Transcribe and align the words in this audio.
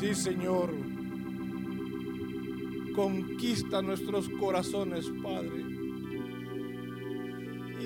Sí, 0.00 0.14
Señor. 0.14 0.70
Conquista 2.94 3.82
nuestros 3.82 4.30
corazones, 4.30 5.10
Padre. 5.22 5.62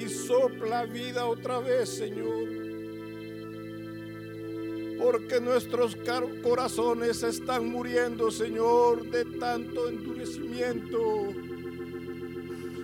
Y 0.00 0.08
sopla 0.08 0.84
vida 0.84 1.26
otra 1.26 1.58
vez, 1.58 1.88
Señor. 1.88 2.48
Porque 5.02 5.40
nuestros 5.40 5.96
corazones 6.44 7.24
están 7.24 7.68
muriendo, 7.72 8.30
Señor, 8.30 9.10
de 9.10 9.24
tanto 9.40 9.88
endurecimiento. 9.88 11.34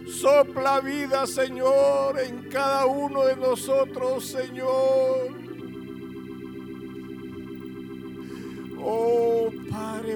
Sopla 0.08 0.80
vida, 0.80 1.24
Señor, 1.28 2.18
en 2.18 2.48
cada 2.48 2.84
uno 2.86 3.26
de 3.26 3.36
nosotros, 3.36 4.24
Señor. 4.24 5.29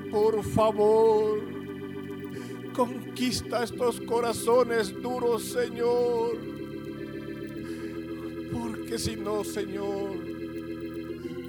Por 0.03 0.43
favor, 0.43 1.41
conquista 2.75 3.63
estos 3.63 4.01
corazones 4.01 5.01
duros, 5.01 5.45
Señor. 5.45 6.37
Porque 8.53 8.99
si 8.99 9.17
no, 9.17 9.45
Señor, 9.45 10.17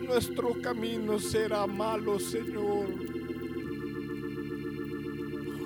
nuestro 0.08 0.54
camino 0.62 1.20
será 1.20 1.66
malo, 1.66 2.20
Señor. 2.20 2.88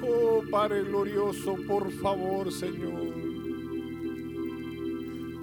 Oh 0.01 0.41
Padre 0.49 0.83
glorioso, 0.83 1.55
por 1.67 1.91
favor, 1.91 2.51
Señor. 2.51 3.13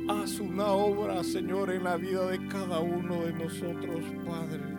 Haz 0.09 0.40
una 0.40 0.73
obra, 0.73 1.23
Señor, 1.23 1.70
en 1.70 1.84
la 1.84 1.96
vida 1.96 2.26
de 2.30 2.46
cada 2.48 2.80
uno 2.80 3.24
de 3.24 3.32
nosotros, 3.32 4.04
Padre. 4.24 4.75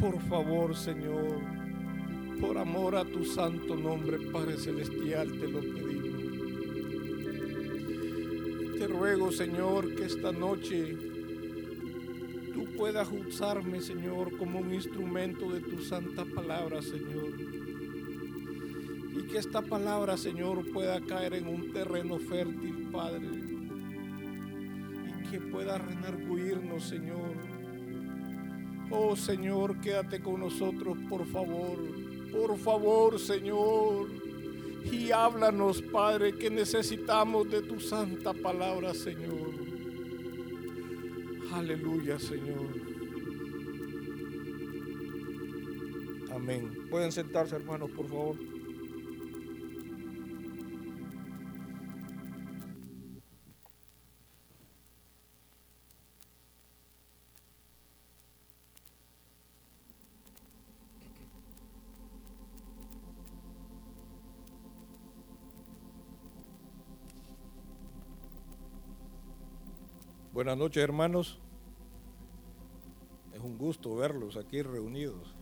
Por 0.00 0.20
favor, 0.22 0.76
Señor, 0.76 1.40
por 2.40 2.58
amor 2.58 2.96
a 2.96 3.04
tu 3.04 3.24
santo 3.24 3.76
nombre, 3.76 4.18
Padre 4.30 4.56
Celestial, 4.56 5.30
te 5.38 5.48
lo 5.48 5.60
pedimos. 5.60 6.16
Te 8.78 8.86
ruego, 8.86 9.32
Señor, 9.32 9.94
que 9.94 10.04
esta 10.04 10.32
noche 10.32 10.96
tú 12.52 12.66
puedas 12.76 13.08
usarme, 13.10 13.80
Señor, 13.80 14.36
como 14.36 14.58
un 14.60 14.74
instrumento 14.74 15.50
de 15.50 15.60
tu 15.60 15.82
santa 15.82 16.24
palabra, 16.24 16.82
Señor 16.82 17.32
y 19.16 19.22
que 19.22 19.38
esta 19.38 19.62
palabra, 19.62 20.16
Señor, 20.16 20.70
pueda 20.72 21.00
caer 21.00 21.34
en 21.34 21.48
un 21.48 21.72
terreno 21.72 22.18
fértil, 22.18 22.88
Padre. 22.92 23.26
Y 25.08 25.30
que 25.30 25.40
pueda 25.40 25.78
renarguirnos, 25.78 26.84
Señor. 26.84 27.55
Oh 28.90 29.16
Señor, 29.16 29.80
quédate 29.80 30.20
con 30.20 30.40
nosotros, 30.40 30.96
por 31.08 31.26
favor. 31.26 31.78
Por 32.32 32.56
favor, 32.58 33.18
Señor. 33.18 34.08
Y 34.84 35.10
háblanos, 35.10 35.82
Padre, 35.82 36.36
que 36.36 36.48
necesitamos 36.48 37.50
de 37.50 37.62
tu 37.62 37.80
santa 37.80 38.32
palabra, 38.32 38.94
Señor. 38.94 39.50
Aleluya, 41.52 42.18
Señor. 42.18 42.66
Amén. 46.30 46.86
Pueden 46.90 47.10
sentarse, 47.10 47.56
hermanos, 47.56 47.90
por 47.90 48.06
favor. 48.06 48.36
Buenas 70.36 70.58
noches 70.58 70.84
hermanos. 70.84 71.38
Es 73.32 73.40
un 73.40 73.56
gusto 73.56 73.96
verlos 73.96 74.36
aquí 74.36 74.60
reunidos. 74.60 75.34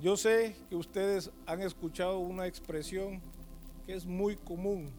Yo 0.00 0.16
sé 0.16 0.56
que 0.68 0.74
ustedes 0.74 1.30
han 1.46 1.60
escuchado 1.60 2.18
una 2.18 2.48
expresión 2.48 3.22
que 3.86 3.94
es 3.94 4.04
muy 4.04 4.34
común 4.34 4.90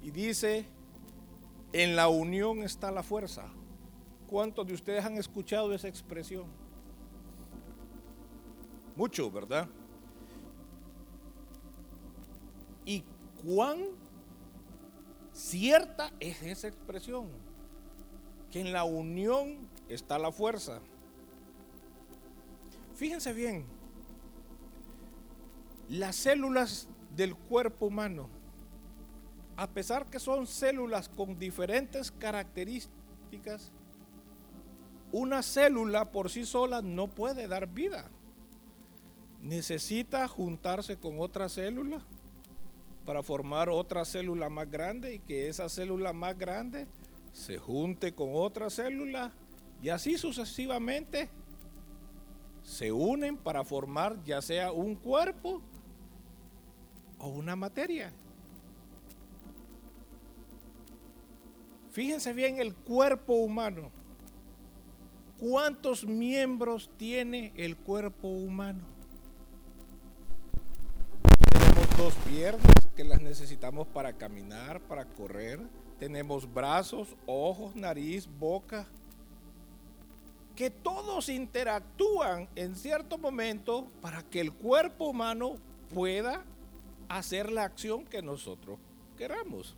y 0.00 0.10
dice, 0.10 0.64
en 1.74 1.94
la 1.94 2.08
unión 2.08 2.62
está 2.62 2.90
la 2.90 3.02
fuerza. 3.02 3.52
¿Cuántos 4.26 4.66
de 4.66 4.72
ustedes 4.72 5.04
han 5.04 5.18
escuchado 5.18 5.74
esa 5.74 5.88
expresión? 5.88 6.46
Mucho, 8.96 9.30
¿verdad? 9.30 9.68
¿Y 12.86 13.04
cuán 13.44 14.02
Cierta 15.54 16.12
es 16.18 16.42
esa 16.42 16.66
expresión, 16.66 17.28
que 18.50 18.58
en 18.58 18.72
la 18.72 18.82
unión 18.82 19.68
está 19.88 20.18
la 20.18 20.32
fuerza. 20.32 20.80
Fíjense 22.96 23.32
bien, 23.32 23.64
las 25.88 26.16
células 26.16 26.88
del 27.14 27.36
cuerpo 27.36 27.86
humano, 27.86 28.28
a 29.56 29.68
pesar 29.68 30.06
que 30.06 30.18
son 30.18 30.48
células 30.48 31.08
con 31.08 31.38
diferentes 31.38 32.10
características, 32.10 33.70
una 35.12 35.40
célula 35.40 36.10
por 36.10 36.30
sí 36.30 36.46
sola 36.46 36.82
no 36.82 37.06
puede 37.06 37.46
dar 37.46 37.68
vida. 37.68 38.10
Necesita 39.40 40.26
juntarse 40.26 40.96
con 40.96 41.20
otra 41.20 41.48
célula 41.48 42.04
para 43.04 43.22
formar 43.22 43.68
otra 43.68 44.04
célula 44.04 44.48
más 44.48 44.70
grande 44.70 45.14
y 45.14 45.18
que 45.18 45.48
esa 45.48 45.68
célula 45.68 46.12
más 46.12 46.38
grande 46.38 46.86
se 47.32 47.58
junte 47.58 48.14
con 48.14 48.30
otra 48.32 48.70
célula 48.70 49.32
y 49.82 49.90
así 49.90 50.16
sucesivamente 50.16 51.28
se 52.62 52.92
unen 52.92 53.36
para 53.36 53.64
formar 53.64 54.22
ya 54.24 54.40
sea 54.40 54.72
un 54.72 54.94
cuerpo 54.94 55.60
o 57.18 57.28
una 57.28 57.56
materia. 57.56 58.12
Fíjense 61.90 62.32
bien 62.32 62.58
el 62.58 62.74
cuerpo 62.74 63.34
humano. 63.34 63.90
¿Cuántos 65.38 66.04
miembros 66.06 66.90
tiene 66.96 67.52
el 67.56 67.76
cuerpo 67.76 68.28
humano? 68.28 68.82
Tenemos 71.52 71.96
dos 71.96 72.14
piernas, 72.28 72.83
que 72.94 73.04
las 73.04 73.20
necesitamos 73.20 73.86
para 73.88 74.12
caminar, 74.12 74.80
para 74.80 75.04
correr. 75.04 75.60
Tenemos 75.98 76.52
brazos, 76.52 77.16
ojos, 77.26 77.74
nariz, 77.74 78.28
boca, 78.38 78.86
que 80.56 80.70
todos 80.70 81.28
interactúan 81.28 82.48
en 82.54 82.76
cierto 82.76 83.18
momento 83.18 83.88
para 84.00 84.22
que 84.22 84.40
el 84.40 84.52
cuerpo 84.52 85.06
humano 85.06 85.56
pueda 85.92 86.44
hacer 87.08 87.50
la 87.50 87.64
acción 87.64 88.04
que 88.04 88.22
nosotros 88.22 88.78
queramos. 89.16 89.76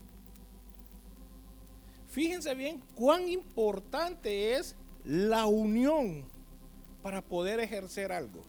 Fíjense 2.09 2.55
bien 2.55 2.83
cuán 2.95 3.29
importante 3.29 4.55
es 4.55 4.77
la 5.05 5.47
unión 5.47 6.25
para 7.03 7.23
poder 7.23 7.61
ejercer 7.61 8.13
algo. 8.13 8.43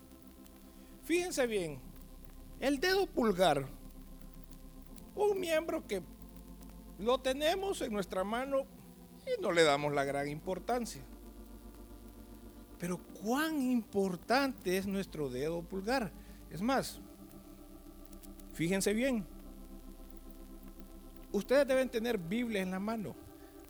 Fíjense 1.05 1.47
bien, 1.47 1.79
el 2.59 2.79
dedo 2.79 3.05
pulgar 3.05 3.67
un 5.17 5.39
miembro 5.39 5.85
que 5.85 6.01
lo 6.99 7.17
tenemos 7.19 7.81
en 7.81 7.93
nuestra 7.93 8.23
mano 8.23 8.65
y 9.25 9.41
no 9.41 9.51
le 9.51 9.63
damos 9.63 9.93
la 9.93 10.03
gran 10.03 10.27
importancia. 10.27 11.01
Pero 12.79 12.99
cuán 13.21 13.61
importante 13.61 14.77
es 14.77 14.85
nuestro 14.85 15.29
dedo 15.29 15.61
pulgar. 15.61 16.11
Es 16.51 16.61
más, 16.61 16.99
fíjense 18.53 18.93
bien, 18.93 19.25
ustedes 21.31 21.67
deben 21.67 21.89
tener 21.89 22.17
Biblia 22.17 22.61
en 22.61 22.71
la 22.71 22.79
mano. 22.79 23.15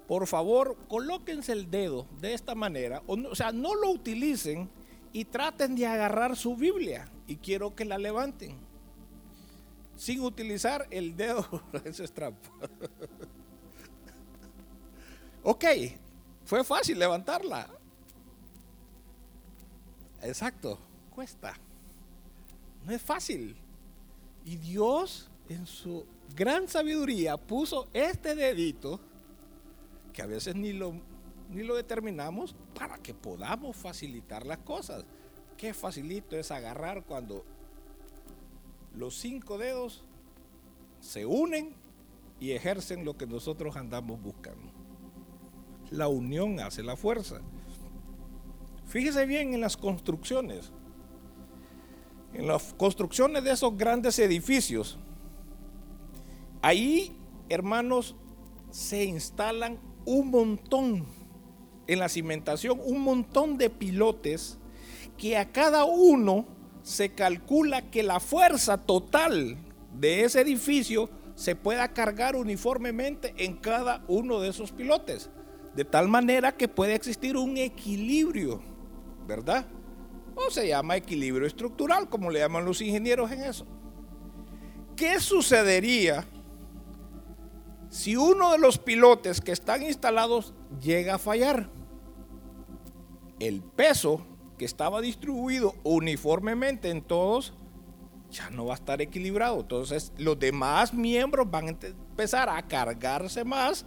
Por 0.08 0.28
favor, 0.28 0.78
colóquense 0.88 1.52
el 1.52 1.70
dedo 1.70 2.08
de 2.22 2.34
esta 2.34 2.56
manera, 2.56 3.02
o, 3.08 3.16
o 3.16 3.36
sea, 3.36 3.52
no 3.52 3.76
lo 3.76 3.90
utilicen 3.90 4.70
y 5.12 5.26
traten 5.26 5.76
de 5.76 5.86
agarrar 5.86 6.38
su 6.38 6.56
Biblia 6.56 7.10
y 7.28 7.38
quiero 7.38 7.76
que 7.76 7.84
la 7.84 7.98
levanten 7.98 8.67
sin 9.98 10.22
utilizar 10.22 10.88
el 10.90 11.18
dedo. 11.18 11.46
Eso 11.84 12.04
es 12.04 12.14
trampa. 12.14 12.50
ok, 15.44 15.66
fue 16.46 16.64
fácil 16.64 16.98
levantarla. 16.98 17.68
Exacto, 20.22 20.80
cuesta. 21.14 21.54
No 22.86 22.94
es 22.94 23.02
fácil. 23.02 23.58
Y 24.46 24.56
Dios 24.56 25.30
en 25.50 25.66
su 25.66 26.06
gran 26.36 26.70
sabiduría 26.70 27.36
puso 27.36 27.90
este 27.92 28.34
dedito, 28.36 29.02
que 30.14 30.22
a 30.22 30.26
veces 30.26 30.56
ni 30.56 30.72
lo 30.72 30.94
ni 31.50 31.64
lo 31.64 31.76
determinamos 31.76 32.56
para 32.74 32.98
que 32.98 33.14
podamos 33.14 33.76
facilitar 33.76 34.46
las 34.46 34.60
cosas. 34.60 35.06
Qué 35.58 35.74
facilito 35.74 36.36
es 36.38 36.52
agarrar 36.52 37.04
cuando 37.04 37.46
los 38.98 39.16
cinco 39.16 39.58
dedos 39.58 40.04
se 41.00 41.26
unen 41.26 41.76
y 42.40 42.52
ejercen 42.52 43.06
lo 43.06 43.16
que 43.16 43.28
nosotros 43.28 43.76
andamos 43.76 44.22
buscando. 44.22 44.72
La 45.92 46.08
unión 46.08 46.60
hace 46.60 46.84
la 46.84 46.96
fuerza. 46.96 47.42
Fíjese 48.86 49.26
bien 49.26 49.54
en 49.54 49.62
las 49.62 49.78
construcciones. 49.78 50.72
En 52.34 52.48
las 52.48 52.74
construcciones 52.74 53.44
de 53.44 53.52
esos 53.52 53.78
grandes 53.78 54.18
edificios. 54.20 54.98
Ahí, 56.62 57.16
hermanos, 57.50 58.16
se 58.72 59.06
instalan 59.06 59.80
un 60.06 60.32
montón 60.32 61.06
en 61.86 62.00
la 62.00 62.10
cimentación, 62.10 62.82
un 62.84 63.02
montón 63.02 63.58
de 63.58 63.70
pilotes 63.70 64.58
que 65.18 65.38
a 65.38 65.52
cada 65.52 65.86
uno 65.86 66.57
se 66.88 67.10
calcula 67.10 67.92
que 67.92 68.02
la 68.02 68.22
fuerza 68.22 68.78
total 68.78 69.58
de 70.00 70.24
ese 70.24 70.40
edificio 70.40 71.10
se 71.36 71.54
pueda 71.54 71.90
cargar 71.90 72.38
uniformemente 72.38 73.34
en 73.36 73.58
cada 73.58 74.06
uno 74.08 74.40
de 74.40 74.48
esos 74.48 74.72
pilotes, 74.72 75.30
de 75.76 75.84
tal 75.84 76.08
manera 76.08 76.54
que 76.54 76.70
puede 76.70 76.96
existir 76.96 77.36
un 77.36 77.58
equilibrio, 77.58 78.62
¿verdad? 79.28 79.66
O 80.34 80.50
se 80.50 80.70
llama 80.70 80.96
equilibrio 80.96 81.46
estructural, 81.46 82.08
como 82.08 82.32
le 82.32 82.40
llaman 82.40 82.64
los 82.64 82.80
ingenieros 82.80 83.34
en 83.34 83.44
eso. 83.44 83.68
¿Qué 84.96 85.20
sucedería 85.20 86.26
si 87.90 88.16
uno 88.16 88.54
de 88.54 88.60
los 88.60 88.78
pilotes 88.78 89.42
que 89.42 89.52
están 89.52 89.84
instalados 89.84 90.54
llega 90.82 91.16
a 91.16 91.20
fallar? 91.20 91.70
El 93.42 93.62
peso 93.62 94.26
que 94.58 94.66
estaba 94.66 95.02
distribuido 95.02 95.76
uniformemente 95.84 96.90
en 96.90 97.02
todos 97.02 97.54
ya 98.32 98.50
no 98.50 98.66
va 98.66 98.74
a 98.74 98.76
estar 98.76 99.02
equilibrado. 99.02 99.62
Entonces 99.62 100.12
los 100.18 100.38
demás 100.38 100.94
miembros 100.94 101.50
van 101.50 101.68
a 101.68 101.70
empezar 101.70 102.50
a 102.50 102.62
cargarse 102.68 103.44
más 103.44 103.86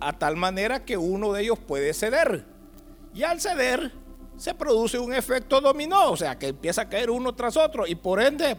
a 0.00 0.12
tal 0.12 0.36
manera 0.36 0.84
que 0.84 0.96
uno 0.96 1.32
de 1.32 1.42
ellos 1.42 1.58
puede 1.58 1.92
ceder. 1.94 2.44
Y 3.14 3.22
al 3.22 3.40
ceder 3.40 3.92
se 4.36 4.54
produce 4.54 4.98
un 4.98 5.12
efecto 5.12 5.60
dominó, 5.60 6.12
o 6.12 6.16
sea 6.16 6.38
que 6.38 6.48
empieza 6.48 6.82
a 6.82 6.88
caer 6.88 7.10
uno 7.10 7.34
tras 7.34 7.56
otro 7.56 7.86
y 7.86 7.94
por 7.94 8.20
ende 8.20 8.56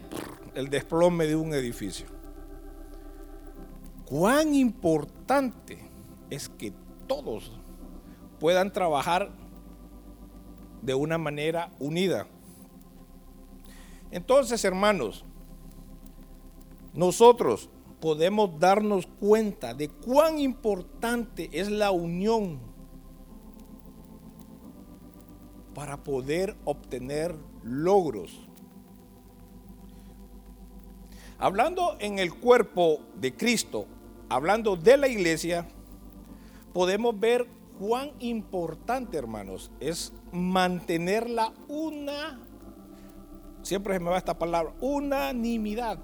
el 0.54 0.68
desplome 0.68 1.26
de 1.26 1.36
un 1.36 1.54
edificio. 1.54 2.06
Cuán 4.04 4.54
importante 4.54 5.78
es 6.28 6.48
que 6.48 6.72
todos 7.06 7.52
puedan 8.38 8.72
trabajar 8.72 9.30
de 10.82 10.94
una 10.94 11.18
manera 11.18 11.72
unida. 11.78 12.26
Entonces, 14.10 14.64
hermanos, 14.64 15.24
nosotros 16.94 17.68
podemos 18.00 18.58
darnos 18.58 19.06
cuenta 19.06 19.74
de 19.74 19.88
cuán 19.88 20.38
importante 20.38 21.48
es 21.52 21.70
la 21.70 21.90
unión 21.90 22.58
para 25.74 26.02
poder 26.02 26.56
obtener 26.64 27.36
logros. 27.62 28.46
Hablando 31.38 31.96
en 32.00 32.18
el 32.18 32.34
cuerpo 32.34 33.00
de 33.16 33.34
Cristo, 33.34 33.86
hablando 34.28 34.76
de 34.76 34.96
la 34.96 35.08
iglesia, 35.08 35.66
podemos 36.72 37.18
ver 37.18 37.46
cuán 37.78 38.10
importante, 38.18 39.16
hermanos, 39.16 39.70
es 39.80 40.12
mantenerla 40.32 41.52
una 41.68 42.38
siempre 43.62 43.94
se 43.94 44.00
me 44.00 44.10
va 44.10 44.18
esta 44.18 44.38
palabra, 44.38 44.74
unanimidad. 44.80 45.98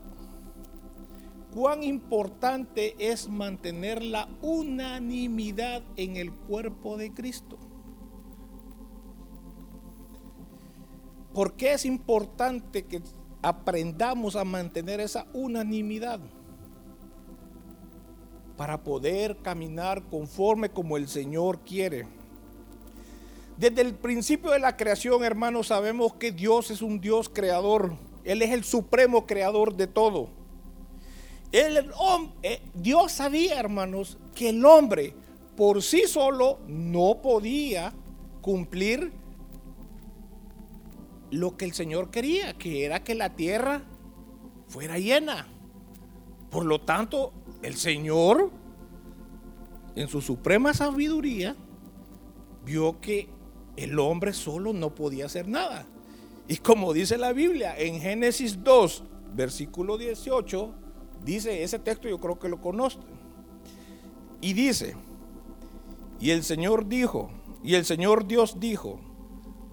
Cuán 1.55 1.83
importante 1.83 2.95
es 2.99 3.29
mantener 3.29 4.03
la 4.03 4.29
unanimidad 4.43 5.83
en 5.97 6.17
el 6.17 6.33
cuerpo 6.33 6.97
de 6.97 7.13
Cristo. 7.15 7.57
¿Por 11.33 11.55
qué 11.55 11.75
es 11.75 11.85
importante 11.85 12.85
que 12.85 13.03
aprendamos 13.43 14.37
a 14.37 14.45
mantener 14.45 15.01
esa 15.01 15.27
unanimidad? 15.33 16.21
Para 18.57 18.83
poder 18.83 19.39
caminar 19.39 20.03
conforme 20.05 20.71
como 20.71 20.97
el 20.97 21.09
Señor 21.09 21.61
quiere. 21.61 22.07
Desde 23.57 23.81
el 23.81 23.95
principio 23.95 24.51
de 24.51 24.59
la 24.59 24.77
creación, 24.77 25.25
hermanos, 25.25 25.69
sabemos 25.69 26.15
que 26.15 26.31
Dios 26.31 26.71
es 26.71 26.83
un 26.83 27.01
Dios 27.01 27.31
creador. 27.31 27.97
Él 28.25 28.43
es 28.43 28.51
el 28.51 28.65
supremo 28.65 29.27
creador 29.27 29.75
de 29.75 29.87
todo. 29.87 30.29
Eh, 31.53 32.61
Dios 32.75 33.13
sabía, 33.13 33.59
hermanos, 33.59 34.19
que 34.35 34.51
el 34.51 34.65
hombre 34.65 35.15
por 35.57 35.83
sí 35.83 36.03
solo 36.07 36.59
no 36.67 37.23
podía 37.23 37.95
cumplir 38.43 39.11
lo 41.31 41.57
que 41.57 41.65
el 41.65 41.73
Señor 41.73 42.11
quería, 42.11 42.53
que 42.53 42.85
era 42.85 43.03
que 43.03 43.15
la 43.15 43.35
tierra 43.35 43.83
fuera 44.69 44.99
llena. 44.99 45.49
Por 46.51 46.67
lo 46.67 46.81
tanto, 46.83 47.33
el 47.63 47.77
Señor, 47.77 48.51
en 49.95 50.09
su 50.09 50.21
suprema 50.21 50.75
sabiduría, 50.75 51.57
vio 52.65 53.01
que 53.01 53.29
el 53.77 53.99
hombre 53.99 54.33
solo 54.33 54.73
no 54.73 54.95
podía 54.95 55.27
hacer 55.27 55.49
nada. 55.49 55.87
Y 56.49 56.59
como 56.59 56.93
dice 56.93 57.19
la 57.19 57.33
Biblia 57.33 57.77
en 57.79 58.01
Génesis 58.01 58.63
2, 58.63 59.05
versículo 59.35 59.99
18, 59.99 60.75
dice 61.25 61.63
ese 61.63 61.79
texto, 61.79 62.09
yo 62.09 62.19
creo 62.19 62.39
que 62.39 62.49
lo 62.49 62.61
conocen. 62.61 63.03
Y 64.41 64.53
dice, 64.53 64.95
y 66.21 66.31
el 66.31 66.45
Señor 66.45 66.87
dijo, 66.87 67.31
y 67.63 67.75
el 67.75 67.85
Señor 67.85 68.27
Dios 68.27 68.61
dijo, 68.61 69.01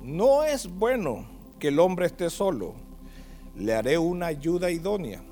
no 0.01 0.43
es 0.43 0.67
bueno 0.67 1.25
que 1.59 1.69
el 1.69 1.79
hombre 1.79 2.07
esté 2.07 2.29
solo, 2.29 2.73
le 3.55 3.73
haré 3.73 3.97
una 3.97 4.27
ayuda 4.27 4.71
idónea. 4.71 5.23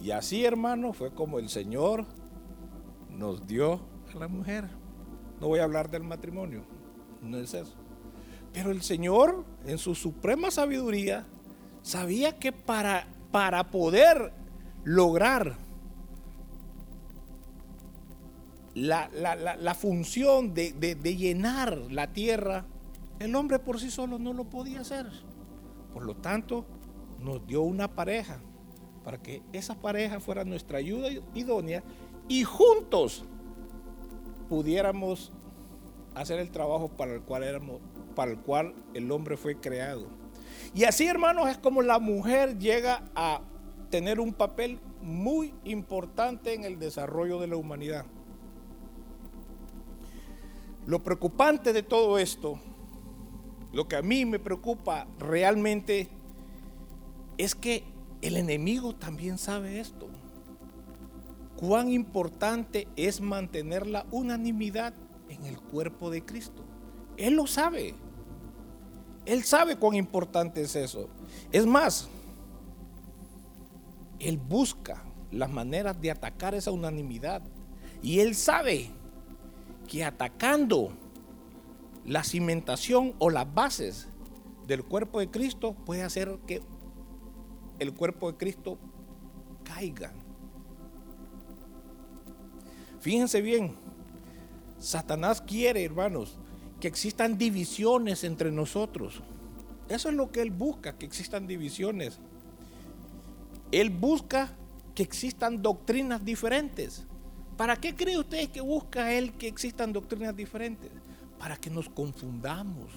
Y 0.00 0.12
así, 0.12 0.44
hermano, 0.44 0.92
fue 0.92 1.12
como 1.12 1.38
el 1.38 1.48
Señor 1.48 2.06
nos 3.10 3.46
dio 3.46 3.80
a 4.14 4.18
la 4.18 4.28
mujer. 4.28 4.68
No 5.40 5.48
voy 5.48 5.60
a 5.60 5.64
hablar 5.64 5.90
del 5.90 6.04
matrimonio, 6.04 6.62
no 7.22 7.38
es 7.38 7.54
eso. 7.54 7.74
Pero 8.52 8.70
el 8.70 8.82
Señor, 8.82 9.44
en 9.64 9.78
su 9.78 9.94
suprema 9.94 10.50
sabiduría, 10.50 11.26
sabía 11.82 12.38
que 12.38 12.52
para, 12.52 13.06
para 13.30 13.70
poder 13.70 14.32
lograr 14.84 15.56
la, 18.74 19.74
función 19.78 20.54
de, 20.54 20.72
de 20.72 21.16
llenar 21.16 21.76
la 21.90 22.12
tierra, 22.12 22.64
el 23.18 23.34
hombre 23.36 23.58
por 23.58 23.80
sí 23.80 23.90
solo 23.90 24.18
no 24.18 24.32
lo 24.32 24.44
podía 24.44 24.80
hacer. 24.80 25.06
Por 25.92 26.04
lo 26.04 26.16
tanto, 26.16 26.64
nos 27.20 27.46
dio 27.46 27.62
una 27.62 27.88
pareja 27.88 28.40
para 29.04 29.18
que 29.18 29.42
esa 29.52 29.74
pareja 29.74 30.20
fuera 30.20 30.44
nuestra 30.44 30.78
ayuda 30.78 31.08
idónea 31.34 31.82
y 32.28 32.44
juntos 32.44 33.24
pudiéramos 34.48 35.32
hacer 36.14 36.38
el 36.40 36.50
trabajo 36.50 36.88
para 36.88 37.14
el 37.14 37.22
cual 37.22 37.60
para 38.14 38.32
el 38.32 38.38
cual 38.38 38.74
el 38.94 39.10
hombre 39.12 39.36
fue 39.36 39.56
creado. 39.56 40.06
Y 40.74 40.84
así, 40.84 41.06
hermanos, 41.06 41.48
es 41.48 41.58
como 41.58 41.82
la 41.82 41.98
mujer 41.98 42.58
llega 42.58 43.02
a 43.14 43.40
tener 43.90 44.20
un 44.20 44.32
papel 44.32 44.78
muy 45.02 45.54
importante 45.64 46.54
en 46.54 46.64
el 46.64 46.78
desarrollo 46.78 47.40
de 47.40 47.48
la 47.48 47.56
humanidad. 47.56 48.04
Lo 50.86 51.02
preocupante 51.02 51.72
de 51.72 51.82
todo 51.82 52.18
esto, 52.18 52.58
lo 53.72 53.86
que 53.88 53.96
a 53.96 54.02
mí 54.02 54.24
me 54.24 54.38
preocupa 54.38 55.06
realmente, 55.18 56.08
es 57.38 57.54
que 57.54 57.84
el 58.22 58.36
enemigo 58.36 58.94
también 58.94 59.38
sabe 59.38 59.80
esto. 59.80 60.08
Cuán 61.56 61.90
importante 61.90 62.88
es 62.96 63.20
mantener 63.20 63.86
la 63.86 64.06
unanimidad 64.10 64.94
en 65.40 65.46
el 65.46 65.60
cuerpo 65.60 66.10
de 66.10 66.24
Cristo. 66.24 66.62
Él 67.16 67.34
lo 67.34 67.46
sabe. 67.46 67.94
Él 69.26 69.44
sabe 69.44 69.76
cuán 69.76 69.94
importante 69.94 70.62
es 70.62 70.76
eso. 70.76 71.08
Es 71.52 71.66
más, 71.66 72.08
Él 74.18 74.38
busca 74.38 75.02
las 75.30 75.50
maneras 75.50 76.00
de 76.00 76.10
atacar 76.10 76.54
esa 76.54 76.70
unanimidad. 76.70 77.42
Y 78.02 78.20
Él 78.20 78.34
sabe 78.34 78.90
que 79.88 80.04
atacando 80.04 80.92
la 82.06 82.24
cimentación 82.24 83.14
o 83.18 83.30
las 83.30 83.52
bases 83.52 84.08
del 84.66 84.84
cuerpo 84.84 85.20
de 85.20 85.30
Cristo 85.30 85.74
puede 85.74 86.02
hacer 86.02 86.38
que 86.46 86.62
el 87.78 87.92
cuerpo 87.92 88.30
de 88.30 88.38
Cristo 88.38 88.78
caiga. 89.64 90.12
Fíjense 93.00 93.40
bien, 93.40 93.76
Satanás 94.80 95.40
quiere, 95.40 95.84
hermanos, 95.84 96.36
que 96.80 96.88
existan 96.88 97.38
divisiones 97.38 98.24
entre 98.24 98.50
nosotros. 98.50 99.22
Eso 99.88 100.08
es 100.08 100.14
lo 100.14 100.32
que 100.32 100.40
él 100.40 100.50
busca, 100.50 100.96
que 100.96 101.04
existan 101.04 101.46
divisiones. 101.46 102.18
Él 103.70 103.90
busca 103.90 104.56
que 104.94 105.02
existan 105.02 105.62
doctrinas 105.62 106.24
diferentes. 106.24 107.04
¿Para 107.56 107.76
qué 107.76 107.94
cree 107.94 108.18
usted 108.18 108.48
que 108.48 108.62
busca 108.62 109.12
él 109.12 109.32
que 109.34 109.46
existan 109.46 109.92
doctrinas 109.92 110.34
diferentes? 110.34 110.90
Para 111.38 111.56
que 111.56 111.68
nos 111.68 111.88
confundamos. 111.88 112.90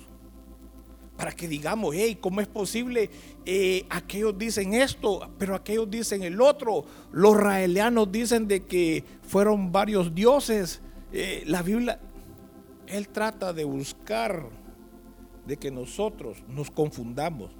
Para 1.17 1.33
que 1.33 1.47
digamos, 1.47 1.93
hey, 1.95 2.17
¿cómo 2.19 2.39
es 2.41 2.47
posible? 2.47 3.09
Eh, 3.45 3.85
aquellos 3.89 4.37
dicen 4.37 4.73
esto, 4.73 5.29
pero 5.37 5.53
aquellos 5.53 5.91
dicen 5.91 6.23
el 6.23 6.39
otro. 6.39 6.85
Los 7.11 7.35
raelianos 7.35 8.11
dicen 8.11 8.47
de 8.47 8.63
que 8.63 9.03
fueron 9.23 9.71
varios 9.71 10.15
dioses. 10.15 10.81
Eh, 11.15 11.43
la 11.45 11.61
Biblia, 11.61 11.99
él 12.87 13.07
trata 13.09 13.53
de 13.53 13.63
buscar 13.63 14.49
de 15.45 15.57
que 15.57 15.69
nosotros 15.69 16.43
nos 16.47 16.71
confundamos. 16.71 17.51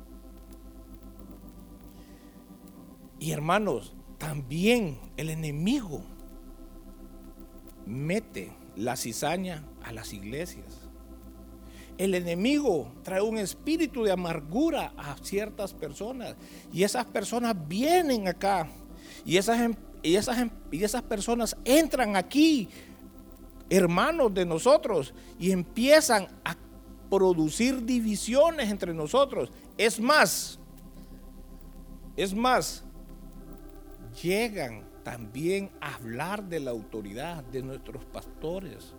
Y 3.20 3.32
hermanos, 3.32 3.94
también 4.18 4.98
el 5.18 5.30
enemigo 5.30 6.02
mete 7.86 8.52
la 8.76 8.96
cizaña 8.96 9.64
a 9.84 9.94
las 9.94 10.14
iglesias. 10.14 10.90
El 12.00 12.16
enemigo 12.16 12.92
trae 13.04 13.22
un 13.22 13.38
espíritu 13.38 14.04
de 14.04 14.12
amargura 14.12 14.94
a 14.98 15.16
ciertas 15.22 15.76
personas 15.76 16.36
y 16.72 16.82
esas 16.82 17.06
personas 17.06 17.56
vienen 17.68 18.28
acá 18.28 18.68
y 19.24 19.38
esas, 19.38 19.62
em, 19.62 19.76
y 20.02 20.16
esas, 20.16 20.40
em, 20.40 20.50
y 20.72 20.84
esas 20.84 21.04
personas 21.04 21.56
entran 21.64 22.16
aquí, 22.16 22.68
hermanos 23.70 24.34
de 24.34 24.46
nosotros, 24.46 25.14
y 25.40 25.52
empiezan 25.52 26.28
a 26.44 26.56
producir 27.10 27.84
divisiones 27.84 28.70
entre 28.70 28.94
nosotros. 28.94 29.52
Es 29.78 30.00
más, 30.00 30.60
es 32.16 32.34
más, 32.34 32.84
llegan 34.22 34.84
también 35.04 35.72
a 35.82 35.96
hablar 35.96 36.44
de 36.44 36.60
la 36.60 36.72
autoridad 36.72 37.44
de 37.44 37.62
nuestros 37.62 38.06
pastores. 38.06 38.94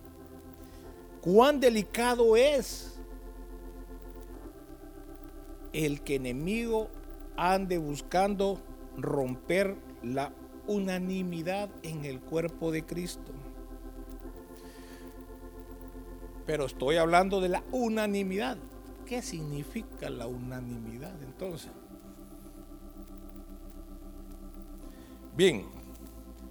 Cuán 1.21 1.59
delicado 1.59 2.37
es 2.37 3.01
el 5.73 6.03
que 6.03 6.17
enemigo 6.17 6.89
ande 7.37 7.79
buscando 7.79 8.61
romper 8.97 9.77
la 10.03 10.33
unanimidad 10.67 11.69
en 11.83 12.05
el 12.05 12.21
cuerpo 12.21 12.71
de 12.71 12.85
Cristo. 12.85 13.34
Pero 16.47 16.67
estoy 16.67 16.97
hablando 16.97 17.41
de 17.41 17.49
la 17.49 17.63
unanimidad. 17.73 18.59
¿Qué 19.07 19.23
significa 19.23 20.11
la 20.11 20.27
unanimidad 20.27 21.15
entonces? 21.23 21.71
Bien, 25.37 25.65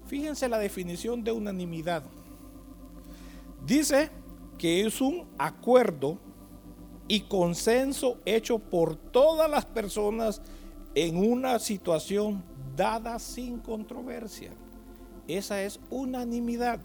fíjense 0.05 0.49
la 0.49 0.59
definición 0.59 1.23
de 1.23 1.31
unanimidad. 1.31 2.03
Dice 3.65 4.09
que 4.57 4.85
es 4.85 4.99
un 5.01 5.27
acuerdo 5.37 6.17
y 7.07 7.21
consenso 7.21 8.17
hecho 8.25 8.59
por 8.59 8.95
todas 8.95 9.49
las 9.49 9.65
personas 9.65 10.41
en 10.95 11.17
una 11.17 11.59
situación 11.59 12.43
dada 12.75 13.19
sin 13.19 13.59
controversia. 13.59 14.51
Esa 15.27 15.63
es 15.63 15.79
unanimidad. 15.89 16.79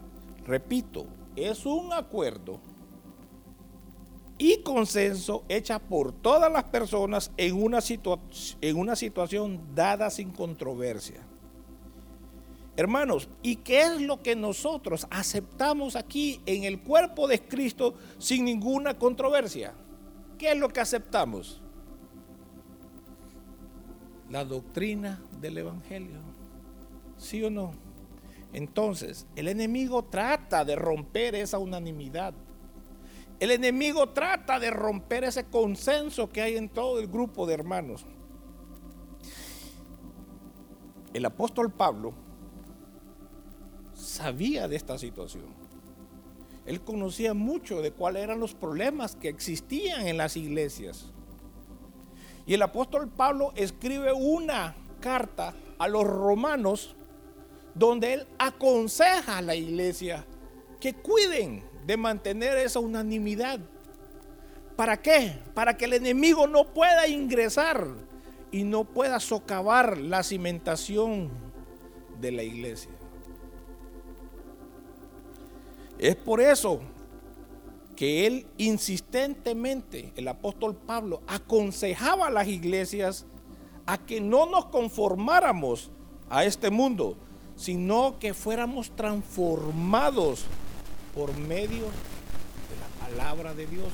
Repito, 0.46 1.06
es 1.34 1.66
un 1.66 1.92
acuerdo 1.92 2.60
y 4.38 4.62
consenso 4.62 5.44
hecha 5.48 5.80
por 5.80 6.12
todas 6.12 6.50
las 6.50 6.64
personas 6.64 7.32
en 7.36 7.60
una, 7.60 7.80
en 8.60 8.76
una 8.78 8.96
situación 8.96 9.60
dada 9.74 10.08
sin 10.10 10.30
controversia. 10.30 11.20
Hermanos, 12.76 13.28
¿y 13.42 13.56
qué 13.56 13.82
es 13.82 14.00
lo 14.00 14.22
que 14.22 14.36
nosotros 14.36 15.08
aceptamos 15.10 15.96
aquí 15.96 16.40
en 16.46 16.62
el 16.62 16.80
cuerpo 16.80 17.26
de 17.26 17.40
Cristo 17.40 17.94
sin 18.18 18.44
ninguna 18.44 18.96
controversia? 18.96 19.74
¿Qué 20.38 20.52
es 20.52 20.56
lo 20.56 20.68
que 20.68 20.78
aceptamos? 20.78 21.60
La 24.30 24.44
doctrina 24.44 25.20
del 25.40 25.58
Evangelio. 25.58 26.20
¿Sí 27.16 27.42
o 27.42 27.50
no? 27.50 27.72
Entonces, 28.52 29.26
el 29.34 29.48
enemigo 29.48 30.04
trata 30.04 30.64
de 30.64 30.76
romper 30.76 31.34
esa 31.34 31.58
unanimidad. 31.58 32.32
El 33.40 33.52
enemigo 33.52 34.08
trata 34.08 34.58
de 34.58 34.70
romper 34.70 35.24
ese 35.24 35.44
consenso 35.44 36.28
que 36.28 36.42
hay 36.42 36.56
en 36.56 36.68
todo 36.68 36.98
el 36.98 37.06
grupo 37.06 37.46
de 37.46 37.54
hermanos. 37.54 38.04
El 41.14 41.24
apóstol 41.24 41.70
Pablo 41.70 42.14
sabía 43.94 44.66
de 44.66 44.76
esta 44.76 44.98
situación. 44.98 45.46
Él 46.66 46.80
conocía 46.80 47.32
mucho 47.32 47.80
de 47.80 47.92
cuáles 47.92 48.24
eran 48.24 48.40
los 48.40 48.54
problemas 48.54 49.14
que 49.14 49.28
existían 49.28 50.06
en 50.06 50.16
las 50.16 50.36
iglesias. 50.36 51.06
Y 52.44 52.54
el 52.54 52.62
apóstol 52.62 53.08
Pablo 53.08 53.52
escribe 53.54 54.12
una 54.12 54.74
carta 55.00 55.54
a 55.78 55.86
los 55.86 56.04
romanos 56.04 56.96
donde 57.74 58.14
él 58.14 58.26
aconseja 58.38 59.38
a 59.38 59.42
la 59.42 59.54
iglesia 59.54 60.26
que 60.80 60.94
cuiden 60.94 61.62
de 61.88 61.96
mantener 61.96 62.58
esa 62.58 62.80
unanimidad. 62.80 63.58
¿Para 64.76 65.00
qué? 65.00 65.38
Para 65.54 65.74
que 65.78 65.86
el 65.86 65.94
enemigo 65.94 66.46
no 66.46 66.64
pueda 66.74 67.08
ingresar 67.08 67.88
y 68.52 68.62
no 68.64 68.84
pueda 68.84 69.18
socavar 69.20 69.96
la 69.96 70.22
cimentación 70.22 71.30
de 72.20 72.30
la 72.30 72.42
iglesia. 72.42 72.90
Es 75.98 76.14
por 76.14 76.42
eso 76.42 76.80
que 77.96 78.26
él 78.26 78.46
insistentemente, 78.58 80.12
el 80.14 80.28
apóstol 80.28 80.76
Pablo, 80.76 81.22
aconsejaba 81.26 82.26
a 82.26 82.30
las 82.30 82.48
iglesias 82.48 83.24
a 83.86 83.96
que 83.96 84.20
no 84.20 84.44
nos 84.44 84.66
conformáramos 84.66 85.90
a 86.28 86.44
este 86.44 86.68
mundo, 86.68 87.16
sino 87.56 88.18
que 88.18 88.34
fuéramos 88.34 88.94
transformados 88.94 90.44
por 91.18 91.36
medio 91.36 91.86
de 91.86 92.76
la 92.78 93.08
palabra 93.08 93.52
de 93.52 93.66
Dios. 93.66 93.88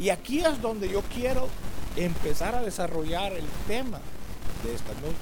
Y 0.00 0.08
aquí 0.08 0.40
es 0.40 0.62
donde 0.62 0.88
yo 0.88 1.02
quiero 1.02 1.48
empezar 1.96 2.54
a 2.54 2.62
desarrollar 2.62 3.34
el 3.34 3.44
tema 3.66 4.00
de 4.64 4.74
esta 4.74 4.94
noche. 4.94 5.18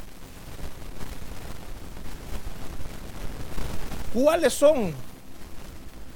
¿Cuáles 4.15 4.55
son 4.55 4.95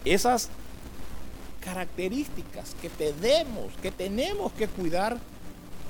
esas 0.05 0.49
características 1.61 2.77
que 2.81 2.91
tenemos, 2.91 3.73
que 3.83 3.91
tenemos 3.91 4.53
que 4.53 4.69
cuidar 4.69 5.19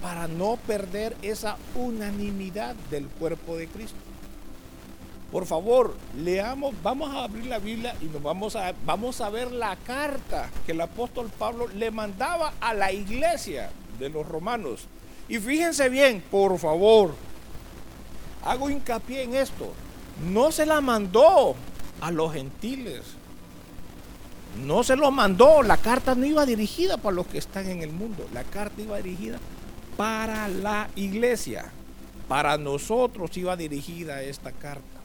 para 0.00 0.26
no 0.26 0.56
perder 0.66 1.14
esa 1.20 1.58
unanimidad 1.74 2.74
del 2.90 3.06
cuerpo 3.06 3.58
de 3.58 3.68
Cristo. 3.68 4.09
Por 5.30 5.46
favor, 5.46 5.94
leamos, 6.16 6.74
vamos 6.82 7.14
a 7.14 7.24
abrir 7.24 7.46
la 7.46 7.60
Biblia 7.60 7.94
y 8.00 8.06
nos 8.06 8.22
vamos 8.22 8.56
a, 8.56 8.74
vamos 8.84 9.20
a 9.20 9.30
ver 9.30 9.52
la 9.52 9.76
carta 9.76 10.50
que 10.66 10.72
el 10.72 10.80
apóstol 10.80 11.30
Pablo 11.38 11.68
le 11.68 11.92
mandaba 11.92 12.54
a 12.60 12.74
la 12.74 12.90
iglesia 12.90 13.70
de 13.98 14.08
los 14.08 14.26
romanos. 14.26 14.86
Y 15.28 15.38
fíjense 15.38 15.88
bien, 15.88 16.20
por 16.30 16.58
favor, 16.58 17.14
hago 18.44 18.70
hincapié 18.70 19.22
en 19.22 19.36
esto. 19.36 19.72
No 20.32 20.50
se 20.50 20.66
la 20.66 20.80
mandó 20.80 21.54
a 22.00 22.10
los 22.10 22.32
gentiles, 22.32 23.02
no 24.66 24.82
se 24.82 24.96
lo 24.96 25.10
mandó, 25.10 25.62
la 25.62 25.76
carta 25.76 26.14
no 26.14 26.26
iba 26.26 26.44
dirigida 26.44 26.96
para 26.96 27.14
los 27.14 27.26
que 27.28 27.38
están 27.38 27.68
en 27.68 27.82
el 27.82 27.92
mundo, 27.92 28.26
la 28.34 28.42
carta 28.42 28.82
iba 28.82 28.96
dirigida 28.96 29.38
para 29.96 30.48
la 30.48 30.90
iglesia, 30.96 31.70
para 32.26 32.58
nosotros 32.58 33.36
iba 33.36 33.56
dirigida 33.56 34.22
esta 34.22 34.50
carta. 34.50 34.99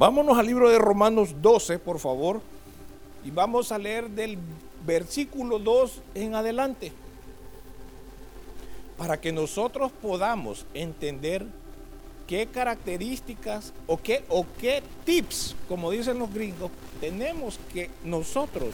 Vámonos 0.00 0.38
al 0.38 0.46
libro 0.46 0.70
de 0.70 0.78
Romanos 0.78 1.34
12, 1.42 1.78
por 1.78 1.98
favor, 1.98 2.40
y 3.22 3.30
vamos 3.30 3.70
a 3.70 3.76
leer 3.76 4.08
del 4.08 4.38
versículo 4.86 5.58
2 5.58 6.00
en 6.14 6.34
adelante, 6.34 6.90
para 8.96 9.20
que 9.20 9.30
nosotros 9.30 9.92
podamos 10.00 10.64
entender 10.72 11.44
qué 12.26 12.46
características 12.46 13.74
o 13.86 13.98
qué, 13.98 14.24
o 14.30 14.46
qué 14.58 14.82
tips, 15.04 15.54
como 15.68 15.90
dicen 15.90 16.18
los 16.18 16.32
gringos, 16.32 16.70
tenemos 16.98 17.60
que 17.70 17.90
nosotros 18.02 18.70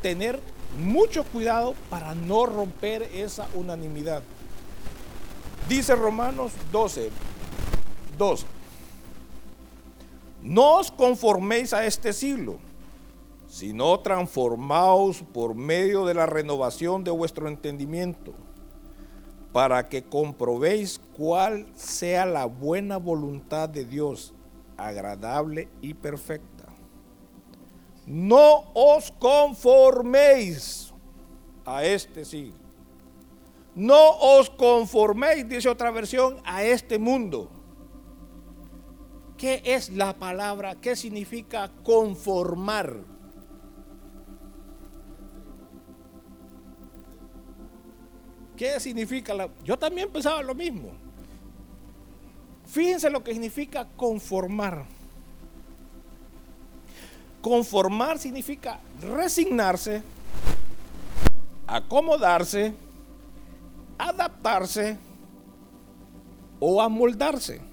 tener 0.00 0.40
mucho 0.82 1.24
cuidado 1.24 1.74
para 1.90 2.14
no 2.14 2.46
romper 2.46 3.02
esa 3.12 3.48
unanimidad. 3.52 4.22
Dice 5.68 5.94
Romanos 5.94 6.52
12, 6.72 7.10
2. 8.16 8.46
No 10.42 10.78
os 10.78 10.90
conforméis 10.90 11.72
a 11.72 11.86
este 11.86 12.12
siglo, 12.12 12.58
sino 13.46 14.00
transformaos 14.00 15.22
por 15.32 15.54
medio 15.54 16.04
de 16.04 16.14
la 16.14 16.26
renovación 16.26 17.04
de 17.04 17.10
vuestro 17.12 17.48
entendimiento, 17.48 18.32
para 19.52 19.88
que 19.88 20.02
comprobéis 20.02 21.00
cuál 21.16 21.66
sea 21.76 22.26
la 22.26 22.46
buena 22.46 22.96
voluntad 22.96 23.68
de 23.68 23.84
Dios, 23.84 24.34
agradable 24.76 25.68
y 25.80 25.94
perfecta. 25.94 26.64
No 28.06 28.64
os 28.74 29.12
conforméis 29.12 30.92
a 31.64 31.84
este 31.84 32.24
siglo. 32.24 32.62
No 33.74 34.18
os 34.18 34.50
conforméis, 34.50 35.48
dice 35.48 35.68
otra 35.68 35.90
versión, 35.90 36.38
a 36.44 36.64
este 36.64 36.98
mundo. 36.98 37.48
¿Qué 39.42 39.60
es 39.64 39.90
la 39.90 40.12
palabra? 40.12 40.76
¿Qué 40.76 40.94
significa 40.94 41.68
conformar? 41.82 42.94
¿Qué 48.56 48.78
significa 48.78 49.34
la.? 49.34 49.48
Yo 49.64 49.76
también 49.76 50.12
pensaba 50.12 50.40
lo 50.42 50.54
mismo. 50.54 50.90
Fíjense 52.66 53.10
lo 53.10 53.24
que 53.24 53.32
significa 53.32 53.88
conformar. 53.96 54.84
Conformar 57.40 58.20
significa 58.20 58.78
resignarse, 59.00 60.04
acomodarse, 61.66 62.72
adaptarse 63.98 64.96
o 66.60 66.80
amoldarse. 66.80 67.71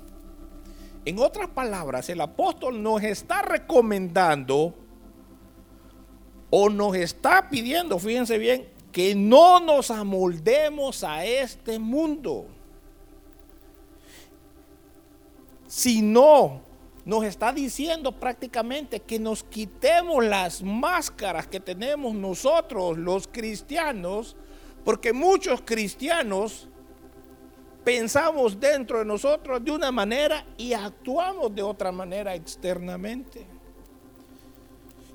En 1.06 1.20
otras 1.20 1.50
palabras, 1.50 2.10
el 2.10 2.22
apóstol 2.22 2.82
nos 2.82 3.02
está 3.04 3.42
recomendando 3.42 4.74
o 6.50 6.70
nos 6.70 6.96
está 6.96 7.50
pidiendo, 7.50 8.00
fíjense 8.00 8.38
bien, 8.38 8.68
que 8.92 9.16
no 9.16 9.60
nos 9.60 9.92
amoldemos 9.92 11.04
a 11.04 11.24
este 11.26 11.80
mundo, 11.80 12.48
sino 15.68 16.62
nos 17.06 17.24
está 17.24 17.52
diciendo 17.52 18.12
prácticamente 18.12 19.00
que 19.00 19.20
nos 19.20 19.44
quitemos 19.44 20.24
las 20.26 20.62
máscaras 20.64 21.48
que 21.48 21.60
tenemos 21.60 22.14
nosotros 22.14 22.98
los 22.98 23.28
cristianos, 23.28 24.36
porque 24.84 25.14
muchos 25.14 25.62
cristianos 25.62 26.68
pensamos 27.90 28.60
dentro 28.60 29.00
de 29.00 29.06
nosotros 29.06 29.66
de 29.66 29.72
una 29.72 29.92
manera 29.92 30.46
y 30.60 30.74
actuamos 30.74 31.56
de 31.56 31.64
otra 31.64 31.92
manera 31.92 32.36
externamente. 32.36 33.48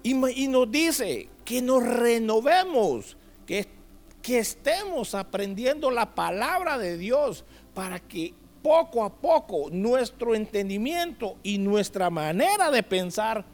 Y, 0.03 0.15
nos 0.49 0.69
dice 0.69 1.29
que 1.45 1.63
nos 1.63 1.85
renovemos 1.85 3.17
que, 3.47 3.69
que 4.21 4.41
estemos 4.41 5.15
aprendiendo 5.15 5.89
la 5.89 6.17
palabra 6.17 6.77
de 6.77 6.99
Dios 6.99 7.45
para 7.75 8.01
que 8.01 8.35
poco 8.61 9.05
a 9.05 9.21
poco 9.21 9.69
nuestro 9.71 10.35
entendimiento 10.35 11.37
y 11.45 11.59
nuestra 11.59 12.11
manera 12.11 12.73
de 12.73 12.83
pensar 12.83 13.45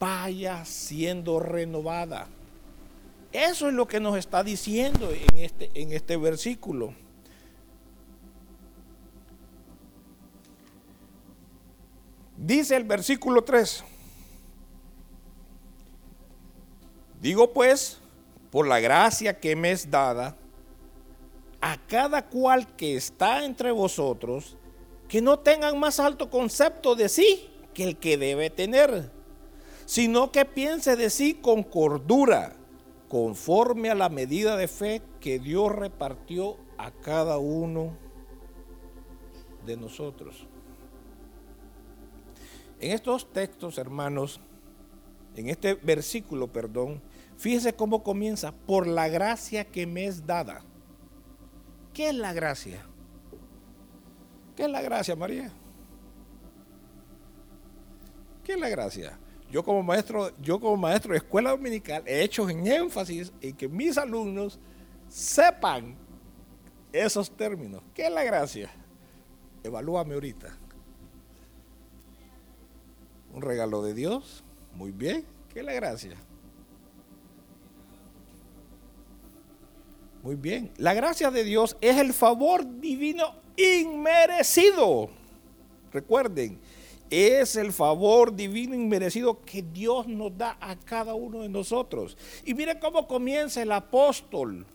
vaya 0.00 0.64
siendo 0.64 1.38
renovada. 1.38 2.26
Eso 3.30 3.68
es 3.68 3.74
lo 3.74 3.86
que 3.86 4.00
nos 4.00 4.18
está 4.18 4.42
diciendo 4.42 5.08
en 5.12 5.38
este, 5.38 5.70
en 5.74 5.92
este 5.92 6.16
versículo. 6.16 6.94
Dice 12.40 12.74
el 12.74 12.84
versículo 12.84 13.44
3. 13.44 13.84
Digo 17.20 17.52
pues, 17.52 17.98
por 18.50 18.66
la 18.66 18.80
gracia 18.80 19.38
que 19.38 19.54
me 19.54 19.72
es 19.72 19.90
dada, 19.90 20.38
a 21.60 21.76
cada 21.86 22.26
cual 22.26 22.74
que 22.76 22.96
está 22.96 23.44
entre 23.44 23.70
vosotros, 23.72 24.56
que 25.06 25.20
no 25.20 25.38
tengan 25.38 25.78
más 25.78 26.00
alto 26.00 26.30
concepto 26.30 26.94
de 26.94 27.10
sí 27.10 27.50
que 27.74 27.84
el 27.84 27.98
que 27.98 28.16
debe 28.16 28.48
tener, 28.48 29.10
sino 29.84 30.32
que 30.32 30.46
piense 30.46 30.96
de 30.96 31.10
sí 31.10 31.34
con 31.34 31.62
cordura, 31.62 32.56
conforme 33.10 33.90
a 33.90 33.94
la 33.94 34.08
medida 34.08 34.56
de 34.56 34.66
fe 34.66 35.02
que 35.20 35.38
Dios 35.38 35.70
repartió 35.72 36.56
a 36.78 36.90
cada 36.90 37.36
uno 37.36 37.94
de 39.66 39.76
nosotros. 39.76 40.46
En 42.80 42.92
estos 42.92 43.32
textos, 43.32 43.78
hermanos, 43.78 44.40
en 45.36 45.48
este 45.48 45.74
versículo, 45.74 46.48
perdón, 46.48 47.00
Fíjese 47.40 47.72
cómo 47.72 48.02
comienza, 48.02 48.52
por 48.52 48.86
la 48.86 49.08
gracia 49.08 49.64
que 49.64 49.86
me 49.86 50.04
es 50.04 50.26
dada. 50.26 50.62
¿Qué 51.94 52.10
es 52.10 52.14
la 52.14 52.34
gracia? 52.34 52.84
¿Qué 54.54 54.64
es 54.64 54.68
la 54.68 54.82
gracia, 54.82 55.16
María? 55.16 55.50
¿Qué 58.44 58.52
es 58.52 58.60
la 58.60 58.68
gracia? 58.68 59.18
Yo 59.50 59.64
como 59.64 59.82
maestro, 59.82 60.36
yo 60.42 60.60
como 60.60 60.76
maestro 60.76 61.12
de 61.12 61.16
escuela 61.16 61.48
dominical 61.48 62.02
he 62.04 62.22
hecho 62.22 62.46
en 62.50 62.66
énfasis 62.66 63.32
en 63.40 63.56
que 63.56 63.68
mis 63.68 63.96
alumnos 63.96 64.60
sepan 65.08 65.96
esos 66.92 67.34
términos. 67.34 67.82
¿Qué 67.94 68.04
es 68.04 68.12
la 68.12 68.22
gracia? 68.22 68.70
Evalúame 69.62 70.12
ahorita. 70.12 70.58
Un 73.34 73.42
regalo 73.42 73.82
de 73.82 73.94
Dios. 73.94 74.44
Muy 74.74 74.92
bien. 74.92 75.24
¿Qué 75.52 75.60
es 75.60 75.64
la 75.64 75.72
gracia? 75.72 76.16
Muy 80.22 80.36
bien. 80.36 80.70
La 80.76 80.94
gracia 80.94 81.30
de 81.30 81.44
Dios 81.44 81.76
es 81.80 81.96
el 81.96 82.12
favor 82.12 82.80
divino 82.80 83.34
inmerecido. 83.56 85.10
Recuerden, 85.92 86.58
es 87.08 87.56
el 87.56 87.72
favor 87.72 88.34
divino 88.34 88.74
inmerecido 88.74 89.40
que 89.40 89.62
Dios 89.62 90.06
nos 90.06 90.36
da 90.36 90.56
a 90.60 90.76
cada 90.76 91.14
uno 91.14 91.40
de 91.40 91.48
nosotros. 91.48 92.16
Y 92.44 92.54
miren 92.54 92.78
cómo 92.78 93.08
comienza 93.08 93.62
el 93.62 93.72
apóstol 93.72 94.66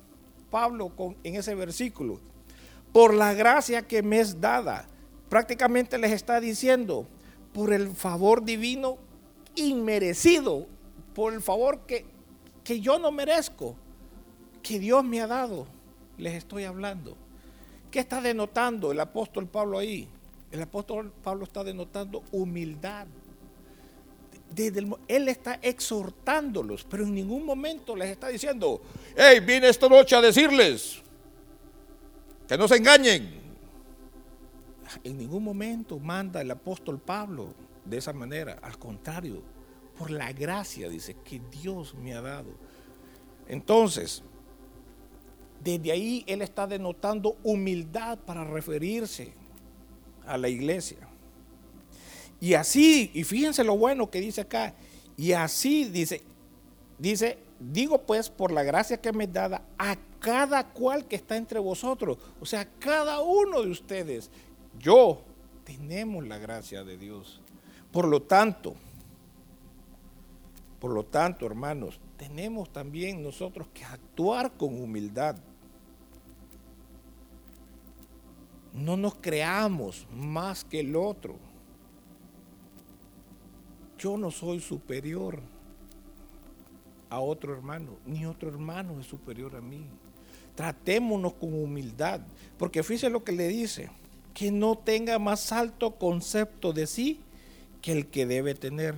Pablo 0.50 0.90
con, 0.96 1.16
en 1.24 1.36
ese 1.36 1.56
versículo. 1.56 2.20
Por 2.92 3.14
la 3.14 3.34
gracia 3.34 3.88
que 3.88 4.02
me 4.02 4.20
es 4.20 4.42
dada. 4.42 4.88
Prácticamente 5.30 5.98
les 5.98 6.12
está 6.12 6.40
diciendo, 6.40 7.08
por 7.56 7.72
el 7.72 7.96
favor 7.96 8.44
divino 8.44 8.98
inmerecido, 9.56 10.68
por 11.14 11.34
el 11.34 11.42
favor 11.42 11.86
que, 11.88 12.06
que 12.66 12.82
yo 12.82 13.00
no 13.00 13.12
merezco 13.12 13.78
que 14.62 14.78
Dios 14.78 15.06
me 15.06 15.22
ha 15.22 15.28
dado, 15.28 15.66
les 16.18 16.34
estoy 16.34 16.66
hablando. 16.66 17.16
¿Qué 17.90 18.00
está 18.00 18.20
denotando 18.20 18.92
el 18.92 19.00
apóstol 19.00 19.48
Pablo 19.48 19.78
ahí? 19.78 20.06
El 20.52 20.64
apóstol 20.64 21.14
Pablo 21.24 21.46
está 21.46 21.64
denotando 21.64 22.24
humildad. 22.34 23.08
Desde 24.54 24.86
él 25.08 25.30
está 25.30 25.58
exhortándolos, 25.62 26.86
pero 26.90 27.06
en 27.06 27.16
ningún 27.16 27.46
momento 27.46 27.96
les 27.96 28.10
está 28.10 28.28
diciendo, 28.28 28.82
hey, 29.16 29.40
vine 29.40 29.70
esta 29.70 29.88
noche 29.88 30.14
a 30.14 30.20
decirles 30.20 30.98
que 32.50 32.58
no 32.58 32.68
se 32.68 32.76
engañen. 32.76 33.45
En 35.04 35.18
ningún 35.18 35.44
momento 35.44 36.00
manda 36.00 36.42
el 36.42 36.52
apóstol 36.52 37.00
Pablo 37.00 37.54
de 37.86 37.98
esa 37.98 38.14
manera. 38.14 38.60
Al 38.62 38.78
contrario, 38.78 39.42
por 39.98 40.12
la 40.12 40.32
gracia, 40.34 40.90
dice, 40.90 41.16
que 41.24 41.42
Dios 41.62 41.96
me 41.96 42.14
ha 42.14 42.22
dado. 42.22 42.50
Entonces, 43.48 44.24
desde 45.64 45.92
ahí 45.92 46.24
él 46.28 46.42
está 46.42 46.68
denotando 46.68 47.38
humildad 47.44 48.20
para 48.20 48.44
referirse 48.44 49.34
a 50.26 50.38
la 50.38 50.50
iglesia. 50.50 50.98
Y 52.40 52.54
así, 52.54 53.12
y 53.14 53.24
fíjense 53.24 53.64
lo 53.64 53.78
bueno 53.78 54.10
que 54.10 54.20
dice 54.20 54.42
acá, 54.42 54.76
y 55.18 55.32
así 55.32 55.86
dice, 55.86 56.22
dice, 57.00 57.38
digo 57.60 58.02
pues 58.02 58.30
por 58.30 58.52
la 58.52 58.64
gracia 58.64 58.98
que 58.98 59.14
me 59.14 59.24
es 59.24 59.34
dada 59.34 59.64
a 59.78 59.96
cada 60.20 60.68
cual 60.72 61.06
que 61.06 61.16
está 61.16 61.38
entre 61.38 61.60
vosotros, 61.60 62.18
o 62.42 62.46
sea, 62.46 62.68
cada 62.80 63.22
uno 63.22 63.62
de 63.62 63.70
ustedes, 63.70 64.30
yo, 64.80 65.22
tenemos 65.64 66.28
la 66.28 66.38
gracia 66.38 66.84
de 66.84 66.98
Dios. 66.98 67.42
Por 67.92 68.08
lo 68.08 68.22
tanto, 68.22 68.76
por 70.80 70.92
lo 70.92 71.04
tanto, 71.04 71.46
hermanos, 71.46 72.00
tenemos 72.18 72.72
también 72.72 73.24
nosotros 73.24 73.68
que 73.74 73.84
actuar 73.84 74.52
con 74.58 74.82
humildad. 74.82 75.36
No 78.74 78.98
nos 78.98 79.16
creamos 79.16 80.06
más 80.12 80.64
que 80.64 80.82
el 80.82 80.96
otro. 80.96 81.38
Yo 83.98 84.18
no 84.18 84.30
soy 84.30 84.60
superior 84.60 85.42
a 87.10 87.20
otro 87.20 87.54
hermano, 87.54 87.98
ni 88.06 88.26
otro 88.26 88.50
hermano 88.50 89.00
es 89.00 89.08
superior 89.08 89.56
a 89.56 89.62
mí. 89.62 89.86
Tratémonos 90.54 91.34
con 91.34 91.54
humildad, 91.54 92.22
porque 92.58 92.84
fíjese 92.84 93.10
lo 93.10 93.24
que 93.24 93.32
le 93.32 93.48
dice, 93.48 93.90
que 94.36 94.52
no 94.52 94.78
tenga 94.78 95.18
más 95.18 95.54
alto 95.54 95.96
concepto 95.96 96.74
de 96.74 96.86
sí 96.86 97.22
que 97.82 97.94
el 97.94 98.08
que 98.08 98.26
debe 98.26 98.54
tener. 98.54 98.94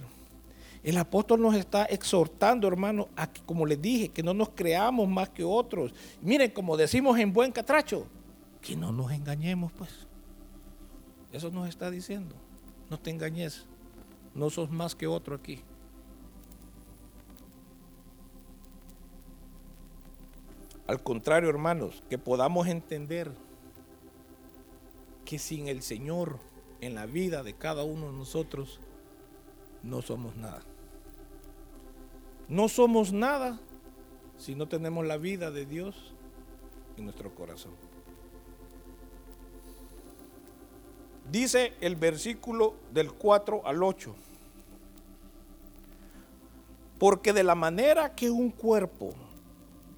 El 0.84 0.98
apóstol 0.98 1.42
nos 1.42 1.56
está 1.56 1.86
exhortando, 1.86 2.68
hermano, 2.68 3.08
a 3.16 3.32
que, 3.32 3.42
como 3.44 3.66
les 3.66 3.80
dije, 3.80 4.10
que 4.10 4.24
no 4.24 4.34
nos 4.34 4.50
creamos 4.50 5.08
más 5.08 5.30
que 5.30 5.44
otros. 5.44 5.94
Miren, 6.22 6.50
como 6.52 6.76
decimos 6.76 7.20
en 7.20 7.34
buen 7.34 7.52
catracho, 7.52 8.08
que 8.62 8.76
no 8.76 8.92
nos 8.92 9.12
engañemos, 9.12 9.72
pues. 9.74 9.92
Eso 11.32 11.52
nos 11.52 11.70
está 11.70 11.92
diciendo. 11.92 12.34
No 12.90 13.00
te 13.00 13.12
engañes. 13.12 13.66
No 14.34 14.50
sos 14.50 14.72
más 14.72 14.96
que 14.96 15.06
otro 15.06 15.36
aquí. 15.36 15.60
Al 20.88 21.04
contrario, 21.04 21.50
hermanos, 21.50 22.02
que 22.10 22.18
podamos 22.18 22.66
entender 22.68 23.32
que 25.28 25.38
sin 25.40 25.68
el 25.68 25.82
Señor 25.82 26.40
en 26.80 26.96
la 26.96 27.06
vida 27.06 27.44
de 27.44 27.54
cada 27.54 27.84
uno 27.84 28.10
de 28.10 28.18
nosotros 28.18 28.80
no 29.84 30.02
somos 30.02 30.38
nada. 30.38 30.62
No 32.48 32.70
somos 32.70 33.12
nada 33.12 33.60
si 34.38 34.56
no 34.56 34.70
tenemos 34.70 35.06
la 35.06 35.18
vida 35.18 35.52
de 35.52 35.66
Dios 35.66 36.14
en 36.96 37.04
nuestro 37.04 37.36
corazón. 37.36 37.74
Dice 41.30 41.74
el 41.82 41.98
versículo 41.98 42.76
del 42.94 43.12
4 43.12 43.68
al 43.68 43.84
8. 43.84 44.16
Porque 47.00 47.34
de 47.34 47.44
la 47.44 47.56
manera 47.56 48.16
que 48.16 48.30
un 48.30 48.50
cuerpo, 48.50 49.14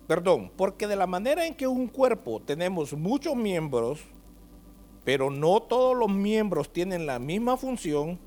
perdón, 0.08 0.52
porque 0.58 0.88
de 0.88 0.96
la 0.96 1.06
manera 1.06 1.46
en 1.46 1.54
que 1.54 1.68
un 1.68 1.88
cuerpo 1.88 2.42
tenemos 2.42 2.94
muchos 2.94 3.36
miembros, 3.36 4.00
pero 5.04 5.30
no 5.30 5.62
todos 5.62 5.98
los 5.98 6.10
miembros 6.10 6.72
tienen 6.72 7.06
la 7.06 7.20
misma 7.20 7.58
función, 7.58 8.20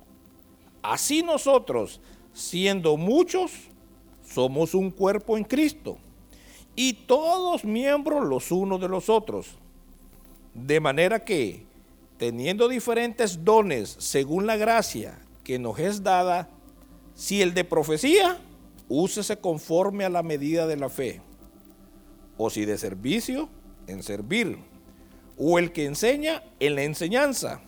así 0.83 1.23
nosotros, 1.23 2.01
siendo 2.33 2.97
muchos, 2.97 3.53
somos 4.25 4.75
un 4.75 4.91
cuerpo 4.91 5.37
en 5.37 5.45
Cristo 5.45 5.99
y 6.75 6.95
todos 6.95 7.65
miembros 7.65 8.27
los 8.27 8.51
unos 8.51 8.81
de 8.81 8.89
los 8.89 9.09
otros. 9.09 9.57
De 10.55 10.81
manera 10.81 11.25
que, 11.25 11.65
teniendo 12.19 12.69
diferentes 12.69 13.45
dones 13.45 13.97
según 13.99 14.47
la 14.47 14.57
gracia 14.57 15.19
que 15.45 15.59
nos 15.59 15.79
es 15.79 16.03
dada, 16.03 16.49
si 17.15 17.43
el 17.43 17.53
de 17.55 17.65
profecía, 17.65 18.39
úsese 18.89 19.39
conforme 19.39 20.05
a 20.05 20.11
la 20.11 20.23
medida 20.23 20.67
de 20.67 20.77
la 20.77 20.89
fe, 20.89 21.21
o 22.37 22.51
si 22.51 22.65
de 22.65 22.79
servicio, 22.79 23.49
en 23.87 24.03
servir 24.03 24.59
o 25.39 25.59
el 25.59 25.73
que 25.73 25.87
enseña 25.87 26.43
en 26.61 26.75
la 26.75 26.83
enseñanza, 26.83 27.61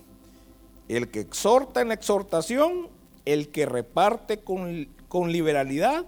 el 0.89 1.11
que 1.11 1.21
exhorta 1.21 1.81
en 1.81 1.89
la 1.89 1.95
exhortación, 1.95 2.89
el 3.25 3.49
que 3.49 3.67
reparte 3.67 4.41
con, 4.41 4.89
con 5.09 5.33
liberalidad, 5.33 6.05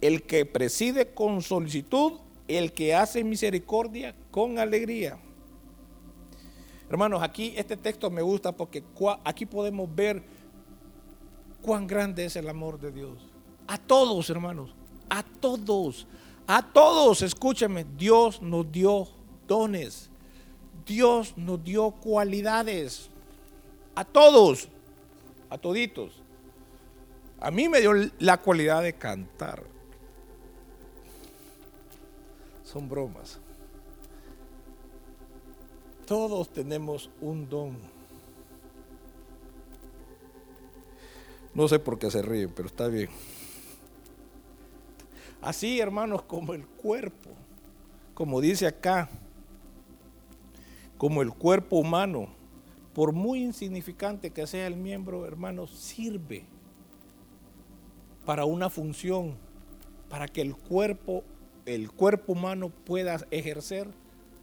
el 0.00 0.22
que 0.22 0.46
preside 0.46 1.14
con 1.14 1.42
solicitud, 1.42 2.14
el 2.48 2.72
que 2.72 2.94
hace 2.94 3.24
misericordia 3.24 4.14
con 4.30 4.58
alegría. 4.58 5.18
Hermanos, 6.88 7.22
aquí 7.22 7.54
este 7.56 7.76
texto 7.76 8.10
me 8.10 8.20
gusta 8.20 8.52
porque 8.52 8.84
aquí 9.24 9.46
podemos 9.46 9.92
ver 9.94 10.22
cuán 11.62 11.86
grande 11.86 12.26
es 12.26 12.36
el 12.36 12.48
amor 12.48 12.78
de 12.78 12.92
Dios. 12.92 13.18
A 13.66 13.78
todos, 13.78 14.28
hermanos, 14.28 14.74
a 15.08 15.22
todos, 15.22 16.06
a 16.46 16.62
todos, 16.72 17.22
escúchame, 17.22 17.86
Dios 17.96 18.42
nos 18.42 18.70
dio 18.70 19.08
dones. 19.48 20.11
Dios 20.86 21.36
nos 21.36 21.62
dio 21.62 21.90
cualidades 21.90 23.08
a 23.94 24.04
todos, 24.04 24.68
a 25.50 25.58
toditos. 25.58 26.22
A 27.40 27.50
mí 27.50 27.68
me 27.68 27.80
dio 27.80 27.92
la 28.18 28.38
cualidad 28.38 28.82
de 28.82 28.92
cantar. 28.92 29.62
Son 32.64 32.88
bromas. 32.88 33.38
Todos 36.06 36.52
tenemos 36.52 37.10
un 37.20 37.48
don. 37.48 37.76
No 41.54 41.68
sé 41.68 41.78
por 41.78 41.98
qué 41.98 42.10
se 42.10 42.22
ríen, 42.22 42.50
pero 42.54 42.68
está 42.68 42.88
bien. 42.88 43.10
Así, 45.42 45.80
hermanos, 45.80 46.22
como 46.22 46.54
el 46.54 46.64
cuerpo, 46.66 47.30
como 48.14 48.40
dice 48.40 48.66
acá, 48.66 49.10
como 51.02 51.20
el 51.20 51.34
cuerpo 51.34 51.78
humano, 51.78 52.28
por 52.94 53.12
muy 53.12 53.42
insignificante 53.42 54.30
que 54.30 54.46
sea 54.46 54.68
el 54.68 54.76
miembro, 54.76 55.26
hermano, 55.26 55.66
sirve 55.66 56.44
para 58.24 58.44
una 58.44 58.70
función, 58.70 59.34
para 60.08 60.28
que 60.28 60.42
el 60.42 60.54
cuerpo, 60.54 61.24
el 61.66 61.90
cuerpo 61.90 62.34
humano 62.34 62.68
pueda 62.68 63.18
ejercer 63.32 63.88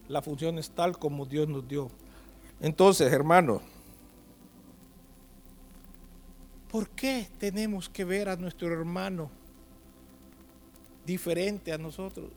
las 0.09 0.25
funciones 0.25 0.69
tal 0.71 0.97
como 0.97 1.25
Dios 1.25 1.47
nos 1.47 1.65
dio. 1.65 1.89
Entonces, 2.59 3.09
hermano, 3.13 3.61
¿por 6.69 6.89
qué 6.89 7.29
tenemos 7.37 7.87
que 7.87 8.03
ver 8.03 8.27
a 8.27 8.35
nuestro 8.35 8.67
hermano 8.67 9.31
diferente 11.05 11.71
a 11.71 11.77
nosotros? 11.77 12.31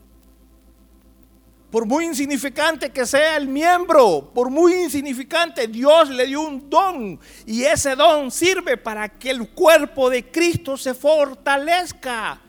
Por 1.73 1.87
muy 1.87 2.05
insignificante 2.05 2.91
que 2.91 3.03
sea 3.03 3.35
el 3.35 3.47
miembro, 3.47 4.29
por 4.31 4.51
muy 4.51 4.75
insignificante, 4.75 5.67
Dios 5.67 6.07
le 6.11 6.27
dio 6.27 6.41
un 6.41 6.69
don 6.69 7.19
y 7.47 7.63
ese 7.63 7.95
don 7.95 8.29
sirve 8.29 8.77
para 8.77 9.09
que 9.09 9.31
el 9.31 9.49
cuerpo 9.49 10.07
de 10.11 10.29
Cristo 10.29 10.77
se 10.77 10.93
fortalezca. 10.93 12.39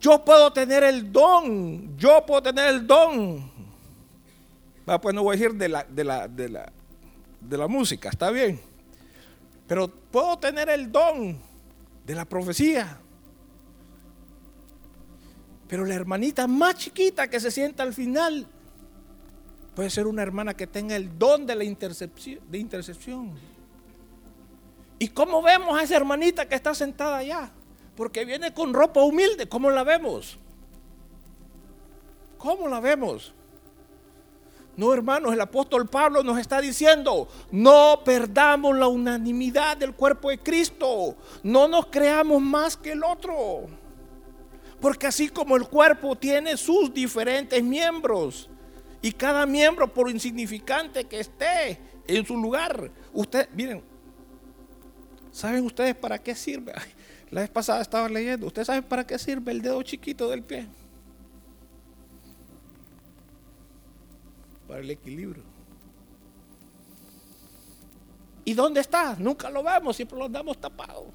Yo 0.00 0.24
puedo 0.24 0.52
tener 0.52 0.82
el 0.82 1.12
don, 1.12 1.96
yo 1.96 2.26
puedo 2.26 2.42
tener 2.42 2.70
el 2.70 2.84
don. 2.88 3.48
Ah, 4.84 5.00
pues 5.00 5.14
no 5.14 5.22
voy 5.22 5.36
a 5.36 5.38
decir 5.38 5.56
de 5.56 5.68
la, 5.68 5.84
de 5.84 6.02
la, 6.02 6.26
de 6.26 6.48
la, 6.48 6.72
de 7.40 7.56
la 7.56 7.68
música, 7.68 8.08
está 8.08 8.32
bien. 8.32 8.60
Pero 9.68 9.86
puedo 9.86 10.36
tener 10.40 10.68
el 10.70 10.90
don 10.90 11.38
de 12.04 12.14
la 12.16 12.24
profecía, 12.24 12.98
pero 15.70 15.84
la 15.84 15.94
hermanita 15.94 16.48
más 16.48 16.74
chiquita 16.74 17.30
que 17.30 17.38
se 17.38 17.48
sienta 17.48 17.84
al 17.84 17.94
final 17.94 18.44
puede 19.76 19.88
ser 19.88 20.08
una 20.08 20.20
hermana 20.20 20.52
que 20.52 20.66
tenga 20.66 20.96
el 20.96 21.16
don 21.16 21.46
de 21.46 21.54
la 21.54 21.62
intercepción. 21.62 22.40
De 22.50 22.58
intercepción. 22.58 23.30
¿Y 24.98 25.06
cómo 25.10 25.40
vemos 25.40 25.78
a 25.78 25.84
esa 25.84 25.94
hermanita 25.94 26.48
que 26.48 26.56
está 26.56 26.74
sentada 26.74 27.18
allá? 27.18 27.52
Porque 27.96 28.24
viene 28.24 28.52
con 28.52 28.74
ropa 28.74 29.00
humilde. 29.04 29.48
¿Cómo 29.48 29.70
la 29.70 29.84
vemos? 29.84 30.38
¿Cómo 32.36 32.66
la 32.66 32.80
vemos? 32.80 33.32
No, 34.76 34.92
hermanos, 34.92 35.32
el 35.32 35.40
apóstol 35.40 35.86
Pablo 35.86 36.24
nos 36.24 36.38
está 36.38 36.60
diciendo, 36.60 37.28
no 37.52 38.00
perdamos 38.04 38.76
la 38.76 38.88
unanimidad 38.88 39.76
del 39.76 39.94
cuerpo 39.94 40.30
de 40.30 40.38
Cristo, 40.38 41.14
no 41.44 41.68
nos 41.68 41.86
creamos 41.86 42.42
más 42.42 42.76
que 42.76 42.90
el 42.90 43.04
otro. 43.04 43.68
Porque 44.80 45.06
así 45.06 45.28
como 45.28 45.56
el 45.56 45.68
cuerpo 45.68 46.16
tiene 46.16 46.56
sus 46.56 46.92
diferentes 46.92 47.62
miembros 47.62 48.48
y 49.02 49.12
cada 49.12 49.46
miembro, 49.46 49.92
por 49.92 50.10
insignificante 50.10 51.04
que 51.04 51.20
esté 51.20 51.78
en 52.06 52.24
su 52.26 52.36
lugar, 52.36 52.90
usted, 53.12 53.48
miren, 53.54 53.82
¿saben 55.30 55.64
ustedes 55.64 55.94
para 55.94 56.18
qué 56.18 56.34
sirve? 56.34 56.72
la 57.30 57.42
vez 57.42 57.50
pasada 57.50 57.80
estaba 57.80 58.08
leyendo, 58.08 58.46
¿ustedes 58.46 58.66
saben 58.66 58.82
para 58.82 59.06
qué 59.06 59.18
sirve 59.18 59.52
el 59.52 59.62
dedo 59.62 59.82
chiquito 59.82 60.28
del 60.28 60.42
pie? 60.42 60.66
Para 64.66 64.80
el 64.80 64.90
equilibrio. 64.90 65.44
¿Y 68.44 68.54
dónde 68.54 68.80
está? 68.80 69.14
Nunca 69.18 69.48
lo 69.48 69.62
vemos, 69.62 69.94
siempre 69.96 70.18
lo 70.18 70.24
andamos 70.24 70.58
tapados. 70.58 71.06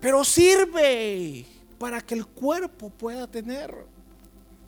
Pero 0.00 0.24
sirve 0.24 1.44
para 1.78 2.00
que 2.00 2.14
el 2.14 2.26
cuerpo 2.26 2.90
pueda 2.90 3.26
tener 3.26 3.74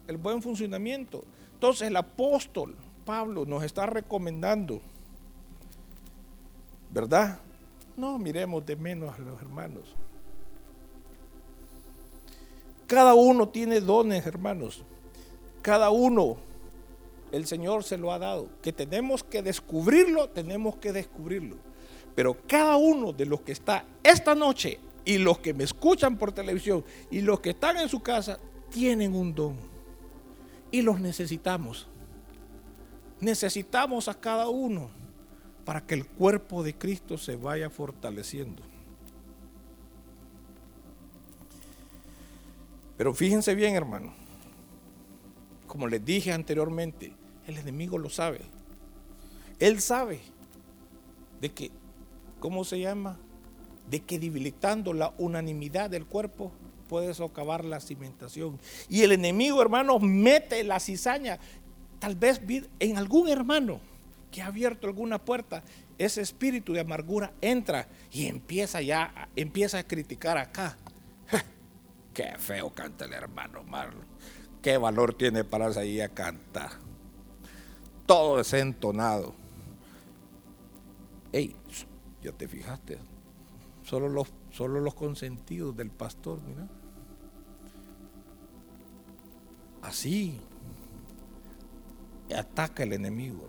el 0.07 0.17
buen 0.17 0.43
funcionamiento. 0.43 1.25
Entonces 1.55 1.89
el 1.89 1.97
apóstol 1.97 2.77
Pablo 3.05 3.45
nos 3.45 3.65
está 3.65 3.87
recomendando, 3.87 4.81
¿verdad? 6.91 7.41
No 7.97 8.19
miremos 8.19 8.65
de 8.65 8.77
menos 8.77 9.15
a 9.15 9.19
los 9.19 9.41
hermanos. 9.41 9.83
Cada 12.87 13.15
uno 13.15 13.49
tiene 13.49 13.81
dones, 13.81 14.27
hermanos. 14.27 14.83
Cada 15.63 15.91
uno, 15.91 16.37
el 17.31 17.47
Señor 17.47 17.85
se 17.85 17.97
lo 17.97 18.13
ha 18.13 18.19
dado. 18.19 18.49
Que 18.61 18.73
tenemos 18.73 19.25
que 19.25 19.43
descubrirlo, 19.43 20.29
tenemos 20.29 20.77
que 20.77 20.93
descubrirlo. 20.93 21.57
Pero 22.15 22.37
cada 22.47 22.77
uno 22.77 23.13
de 23.13 23.27
los 23.27 23.41
que 23.41 23.53
está 23.53 23.85
esta 24.03 24.35
noche 24.35 24.79
y 25.05 25.19
los 25.19 25.39
que 25.39 25.55
me 25.55 25.65
escuchan 25.65 26.17
por 26.17 26.33
televisión 26.33 26.85
y 27.11 27.21
los 27.21 27.41
que 27.41 27.51
están 27.51 27.77
en 27.79 27.89
su 27.89 28.01
casa 28.01 28.39
tienen 28.71 29.15
un 29.15 29.35
don. 29.35 29.57
Y 30.71 30.83
los 30.83 31.01
necesitamos. 31.01 31.89
Necesitamos 33.21 34.09
a 34.09 34.15
cada 34.15 34.49
uno 34.49 34.91
para 35.65 35.85
que 35.85 35.95
el 35.95 36.07
cuerpo 36.07 36.63
de 36.63 36.75
Cristo 36.75 37.19
se 37.19 37.37
vaya 37.37 37.71
fortaleciendo. 37.71 38.63
Pero 42.97 43.15
fíjense 43.15 43.55
bien, 43.55 43.75
hermano. 43.75 44.13
Como 45.67 45.89
les 45.89 46.05
dije 46.05 46.33
anteriormente, 46.33 47.13
el 47.47 47.59
enemigo 47.59 47.99
lo 47.99 48.11
sabe. 48.11 48.41
Él 49.59 49.81
sabe 49.81 50.21
de 51.41 51.51
que, 51.51 51.71
¿cómo 52.41 52.65
se 52.65 52.81
llama? 52.81 53.19
De 53.93 54.01
que 54.01 54.19
debilitando 54.19 54.95
la 54.95 55.13
unanimidad 55.19 55.91
del 55.91 56.07
cuerpo 56.07 56.51
puede 56.89 57.13
socavar 57.13 57.63
la 57.63 57.79
cimentación. 57.79 58.59
Y 58.89 59.03
el 59.03 59.13
enemigo, 59.13 59.61
hermano, 59.61 59.99
mete 59.99 60.65
la 60.65 60.81
cizaña. 60.81 61.39
Tal 61.99 62.17
vez 62.17 62.41
en 62.81 62.97
algún 62.97 63.29
hermano 63.29 63.81
que 64.31 64.41
ha 64.41 64.47
abierto 64.47 64.87
alguna 64.87 65.19
puerta, 65.23 65.63
ese 65.99 66.23
espíritu 66.23 66.73
de 66.73 66.81
amargura 66.81 67.35
entra 67.43 67.87
y 68.11 68.29
empieza 68.29 68.81
ya, 68.81 69.29
empieza 69.37 69.79
a 69.79 69.87
criticar 69.87 70.39
acá. 70.39 70.79
Qué 72.15 72.33
feo 72.39 72.71
canta 72.71 73.05
el 73.05 73.13
hermano 73.13 73.63
Marlon. 73.63 74.07
Qué 74.63 74.79
valor 74.79 75.13
tiene 75.13 75.45
pararse 75.45 75.81
ahí 75.81 76.01
a 76.01 76.09
cantar. 76.09 76.71
Todo 78.07 78.39
desentonado. 78.39 79.35
Ey, 81.31 81.55
ya 82.23 82.33
te 82.33 82.49
fijaste. 82.49 83.12
Solo 83.83 84.09
los, 84.09 84.33
solo 84.51 84.81
los 84.81 84.95
consentidos 84.95 85.77
del 85.77 85.91
pastor, 85.91 86.41
mira. 86.43 86.69
Así 89.83 90.41
ataca 92.35 92.83
el 92.83 92.93
enemigo, 92.93 93.49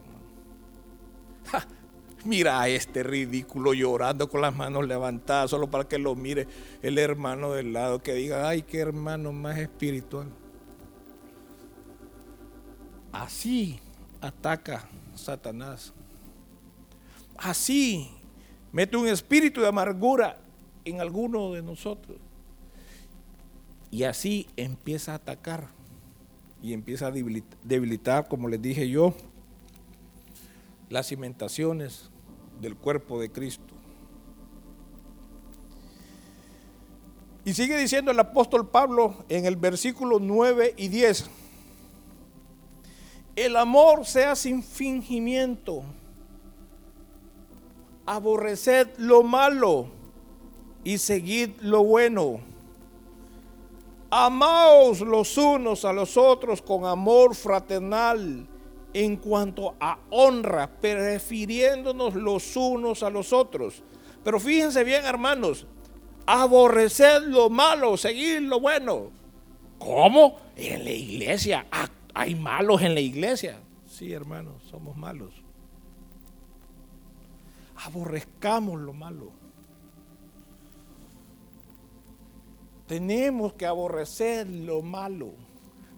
Mira 2.25 2.61
a 2.61 2.69
este 2.69 3.03
ridículo 3.03 3.73
llorando 3.73 4.29
con 4.29 4.39
las 4.39 4.55
manos 4.55 4.87
levantadas, 4.87 5.49
solo 5.49 5.69
para 5.69 5.89
que 5.89 5.97
lo 5.97 6.15
mire 6.15 6.47
el 6.81 6.97
hermano 6.97 7.51
del 7.51 7.73
lado, 7.73 8.01
que 8.01 8.13
diga, 8.13 8.47
ay, 8.47 8.61
qué 8.61 8.79
hermano 8.79 9.33
más 9.33 9.57
espiritual. 9.57 10.29
Así 13.11 13.77
ataca 14.21 14.87
Satanás. 15.15 15.93
Así 17.37 18.09
mete 18.73 18.97
un 18.97 19.07
espíritu 19.07 19.61
de 19.61 19.67
amargura 19.67 20.37
en 20.83 20.99
alguno 20.99 21.53
de 21.53 21.61
nosotros. 21.61 22.17
Y 23.89 24.03
así 24.03 24.47
empieza 24.57 25.13
a 25.13 25.15
atacar 25.15 25.69
y 26.61 26.73
empieza 26.73 27.07
a 27.07 27.11
debilitar, 27.11 28.27
como 28.27 28.49
les 28.49 28.61
dije 28.61 28.89
yo, 28.89 29.13
las 30.89 31.07
cimentaciones 31.07 32.09
del 32.59 32.75
cuerpo 32.75 33.21
de 33.21 33.31
Cristo. 33.31 33.73
Y 37.45 37.53
sigue 37.53 37.77
diciendo 37.77 38.11
el 38.11 38.19
apóstol 38.19 38.69
Pablo 38.69 39.25
en 39.29 39.45
el 39.45 39.57
versículo 39.57 40.17
9 40.19 40.73
y 40.77 40.87
10, 40.87 41.29
el 43.35 43.57
amor 43.57 44.05
sea 44.05 44.35
sin 44.35 44.63
fingimiento, 44.63 45.83
aborreced 48.05 48.89
lo 48.97 49.23
malo 49.23 49.87
y 50.83 50.97
seguid 50.97 51.51
lo 51.61 51.83
bueno 51.83 52.53
Amaos 54.15 55.01
los 55.01 55.39
unos 55.39 55.85
a 55.85 55.91
los 55.91 56.17
otros 56.17 56.61
con 56.61 56.85
amor 56.85 57.33
fraternal 57.33 58.47
en 58.93 59.15
cuanto 59.15 59.73
a 59.79 59.97
honra, 60.11 60.69
prefiriéndonos 60.69 62.13
los 62.13 62.55
unos 62.55 63.01
a 63.01 63.09
los 63.09 63.33
otros. 63.33 63.81
Pero 64.23 64.39
fíjense 64.39 64.83
bien, 64.83 65.03
hermanos, 65.03 65.65
aborreced 66.27 67.23
lo 67.23 67.49
malo, 67.49 67.97
seguir 67.97 68.43
lo 68.43 68.59
bueno. 68.59 69.09
¿Cómo? 69.79 70.37
En 70.55 70.83
la 70.83 70.91
iglesia. 70.91 71.65
Hay 72.13 72.35
malos 72.35 72.83
en 72.83 72.93
la 72.93 73.01
iglesia. 73.01 73.57
Sí, 73.87 74.13
hermanos, 74.13 74.61
somos 74.69 74.95
malos. 74.95 75.42
Aborrezcamos 77.85 78.79
lo 78.79 78.93
malo. 78.93 79.31
Tenemos 82.87 83.53
que 83.53 83.65
aborrecer 83.65 84.47
lo 84.47 84.81
malo. 84.81 85.31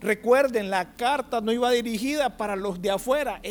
Recuerden, 0.02 0.70
la 0.70 0.96
carta 0.96 1.42
no 1.42 1.52
iba 1.52 1.72
dirigida 1.72 2.38
para 2.38 2.56
los 2.56 2.82
de 2.82 2.92
afuera, 2.92 3.42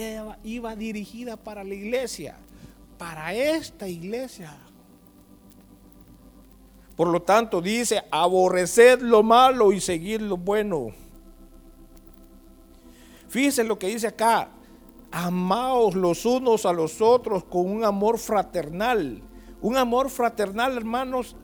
iba 0.45 0.77
dirigida 0.77 1.37
para 1.37 1.65
la 1.65 1.75
iglesia, 1.75 2.37
para 2.97 3.35
esta 3.35 3.89
iglesia. 3.89 4.55
Por 6.97 7.09
lo 7.09 7.23
tanto, 7.23 7.61
dice, 7.61 8.03
aborreced 8.11 9.01
lo 9.01 9.23
malo 9.25 9.73
y 9.73 9.81
seguir 9.81 10.23
lo 10.23 10.37
bueno. 10.37 10.89
Fíjense 13.29 13.65
lo 13.65 13.77
que 13.77 13.89
dice 13.89 14.07
acá, 14.07 14.49
amaos 15.15 15.95
los 15.95 16.27
unos 16.27 16.67
a 16.67 16.73
los 16.73 17.01
otros 17.01 17.45
con 17.45 17.71
un 17.71 17.85
amor 17.85 18.19
fraternal. 18.19 19.23
Un 19.61 19.77
amor 19.77 20.11
fraternal, 20.11 20.77
hermanos, 20.77 21.37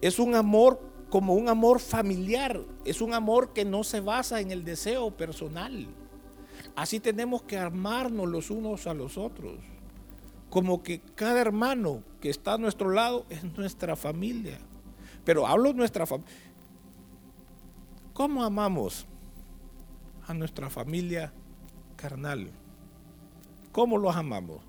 es 0.00 0.20
un 0.20 0.36
amor 0.36 0.80
como 1.10 1.34
un 1.34 1.48
amor 1.48 1.80
familiar, 1.80 2.60
es 2.84 3.00
un 3.00 3.14
amor 3.14 3.52
que 3.52 3.64
no 3.64 3.82
se 3.82 3.98
basa 3.98 4.40
en 4.40 4.52
el 4.52 4.64
deseo 4.64 5.10
personal. 5.10 5.88
Así 6.76 7.00
tenemos 7.00 7.42
que 7.42 7.58
amarnos 7.58 8.28
los 8.28 8.48
unos 8.48 8.86
a 8.86 8.94
los 8.94 9.18
otros, 9.18 9.56
como 10.48 10.80
que 10.80 11.00
cada 11.00 11.40
hermano 11.40 12.04
que 12.20 12.30
está 12.30 12.52
a 12.52 12.58
nuestro 12.58 12.90
lado 12.90 13.26
es 13.28 13.42
nuestra 13.56 13.96
familia. 13.96 14.60
Pero 15.24 15.48
hablo 15.48 15.70
de 15.70 15.74
nuestra 15.74 16.06
familia. 16.06 16.32
¿Cómo 18.12 18.44
amamos 18.44 19.04
a 20.28 20.32
nuestra 20.32 20.70
familia 20.70 21.32
carnal? 21.96 22.52
¿Cómo 23.78 23.96
los 23.96 24.16
amamos? 24.16 24.60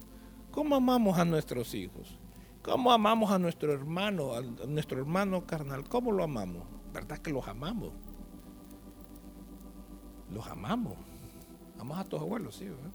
¿Cómo 0.51 0.75
amamos 0.75 1.17
a 1.17 1.25
nuestros 1.25 1.73
hijos? 1.73 2.19
¿Cómo 2.61 2.91
amamos 2.91 3.31
a 3.31 3.39
nuestro 3.39 3.73
hermano, 3.73 4.35
a 4.35 4.41
nuestro 4.67 4.99
hermano 4.99 5.47
carnal? 5.47 5.83
¿Cómo 5.89 6.11
lo 6.11 6.23
amamos? 6.23 6.61
¿Verdad 6.93 7.17
que 7.17 7.31
los 7.31 7.47
amamos? 7.47 7.91
Los 10.31 10.45
amamos. 10.45 10.93
Amamos 11.79 11.97
a 11.97 12.03
tus 12.03 12.19
abuelos, 12.19 12.53
sí. 12.57 12.65
¿verdad? 12.65 12.91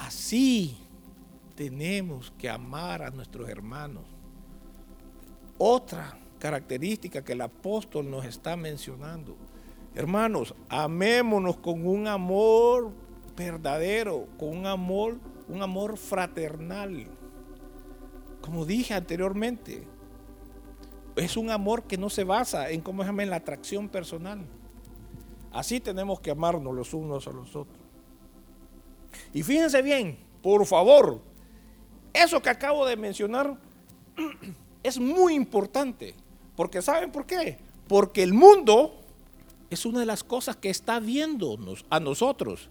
Así 0.00 0.76
tenemos 1.54 2.30
que 2.32 2.50
amar 2.50 3.00
a 3.00 3.10
nuestros 3.10 3.48
hermanos. 3.48 4.04
Otra 5.56 6.18
característica 6.38 7.24
que 7.24 7.32
el 7.32 7.40
apóstol 7.40 8.10
nos 8.10 8.26
está 8.26 8.54
mencionando. 8.54 9.34
Hermanos, 9.94 10.54
amémonos 10.68 11.56
con 11.56 11.86
un 11.86 12.06
amor 12.06 13.07
verdadero, 13.38 14.26
con 14.36 14.48
un 14.50 14.66
amor, 14.66 15.18
un 15.48 15.62
amor 15.62 15.96
fraternal. 15.96 17.06
Como 18.42 18.66
dije 18.66 18.94
anteriormente, 18.94 19.86
es 21.16 21.36
un 21.36 21.50
amor 21.50 21.84
que 21.84 21.96
no 21.96 22.10
se 22.10 22.24
basa 22.24 22.70
en 22.70 22.80
cómo 22.80 23.02
se 23.02 23.08
llama 23.08 23.22
en 23.22 23.30
la 23.30 23.36
atracción 23.36 23.88
personal. 23.88 24.44
Así 25.52 25.80
tenemos 25.80 26.20
que 26.20 26.32
amarnos 26.32 26.74
los 26.74 26.92
unos 26.92 27.26
a 27.26 27.30
los 27.30 27.54
otros. 27.56 27.78
Y 29.32 29.42
fíjense 29.42 29.80
bien, 29.82 30.18
por 30.42 30.66
favor, 30.66 31.20
eso 32.12 32.42
que 32.42 32.50
acabo 32.50 32.84
de 32.86 32.96
mencionar 32.96 33.58
es 34.82 34.98
muy 34.98 35.34
importante. 35.34 36.14
Porque 36.56 36.82
¿saben 36.82 37.12
por 37.12 37.24
qué? 37.24 37.58
Porque 37.86 38.22
el 38.22 38.34
mundo 38.34 39.00
es 39.70 39.86
una 39.86 40.00
de 40.00 40.06
las 40.06 40.24
cosas 40.24 40.56
que 40.56 40.70
está 40.70 40.98
viéndonos 40.98 41.86
a 41.88 42.00
nosotros. 42.00 42.68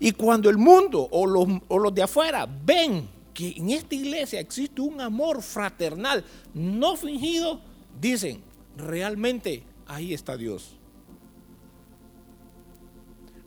Y 0.00 0.12
cuando 0.12 0.50
el 0.50 0.58
mundo 0.58 1.08
o 1.10 1.26
los, 1.26 1.46
o 1.68 1.78
los 1.78 1.94
de 1.94 2.02
afuera 2.02 2.46
ven 2.46 3.08
que 3.32 3.54
en 3.56 3.70
esta 3.70 3.94
iglesia 3.94 4.40
existe 4.40 4.80
un 4.80 5.00
amor 5.00 5.42
fraternal, 5.42 6.24
no 6.54 6.96
fingido, 6.96 7.60
dicen, 8.00 8.42
realmente 8.76 9.64
ahí 9.86 10.14
está 10.14 10.36
Dios. 10.36 10.76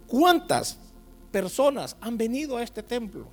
¿Cuántas 0.07 0.77
personas 1.31 1.95
han 1.99 2.17
venido 2.17 2.57
a 2.57 2.63
este 2.63 2.83
templo? 2.83 3.27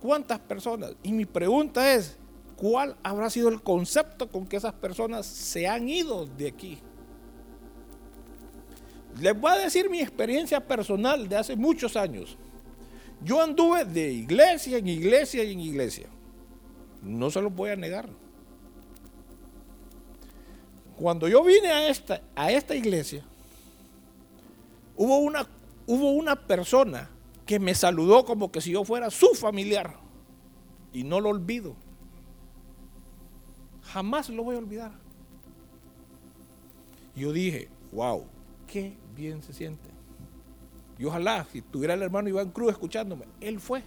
¿Cuántas 0.00 0.38
personas? 0.38 0.92
Y 1.02 1.12
mi 1.12 1.26
pregunta 1.26 1.94
es, 1.94 2.16
¿cuál 2.56 2.96
habrá 3.02 3.30
sido 3.30 3.48
el 3.48 3.62
concepto 3.62 4.28
con 4.28 4.46
que 4.46 4.56
esas 4.56 4.74
personas 4.74 5.26
se 5.26 5.66
han 5.66 5.88
ido 5.88 6.26
de 6.26 6.48
aquí? 6.48 6.78
Les 9.20 9.38
voy 9.38 9.50
a 9.50 9.56
decir 9.56 9.90
mi 9.90 10.00
experiencia 10.00 10.60
personal 10.60 11.28
de 11.28 11.36
hace 11.36 11.56
muchos 11.56 11.96
años. 11.96 12.36
Yo 13.22 13.42
anduve 13.42 13.84
de 13.84 14.12
iglesia 14.12 14.78
en 14.78 14.86
iglesia 14.86 15.42
y 15.42 15.52
en 15.52 15.60
iglesia. 15.60 16.06
No 17.02 17.30
se 17.30 17.42
lo 17.42 17.50
voy 17.50 17.70
a 17.70 17.76
negar. 17.76 18.08
Cuando 20.96 21.28
yo 21.28 21.42
vine 21.42 21.68
a 21.68 21.88
esta, 21.88 22.22
a 22.34 22.52
esta 22.52 22.74
iglesia, 22.74 23.24
hubo 24.96 25.18
una, 25.18 25.46
hubo 25.86 26.12
una 26.12 26.36
persona 26.36 27.10
que 27.44 27.58
me 27.58 27.74
saludó 27.74 28.24
como 28.24 28.52
que 28.52 28.60
si 28.60 28.72
yo 28.72 28.84
fuera 28.84 29.10
su 29.10 29.34
familiar. 29.34 29.96
Y 30.92 31.02
no 31.02 31.20
lo 31.20 31.30
olvido. 31.30 31.74
Jamás 33.82 34.28
lo 34.28 34.44
voy 34.44 34.56
a 34.56 34.58
olvidar. 34.58 34.92
yo 37.16 37.32
dije, 37.32 37.68
wow, 37.90 38.24
qué 38.68 38.96
bien 39.16 39.42
se 39.42 39.52
siente. 39.52 39.90
Y 40.98 41.04
ojalá, 41.04 41.44
si 41.50 41.62
tuviera 41.62 41.94
el 41.94 42.02
hermano 42.02 42.28
Iván 42.28 42.50
Cruz 42.50 42.70
escuchándome, 42.70 43.24
él 43.40 43.58
fue. 43.58 43.82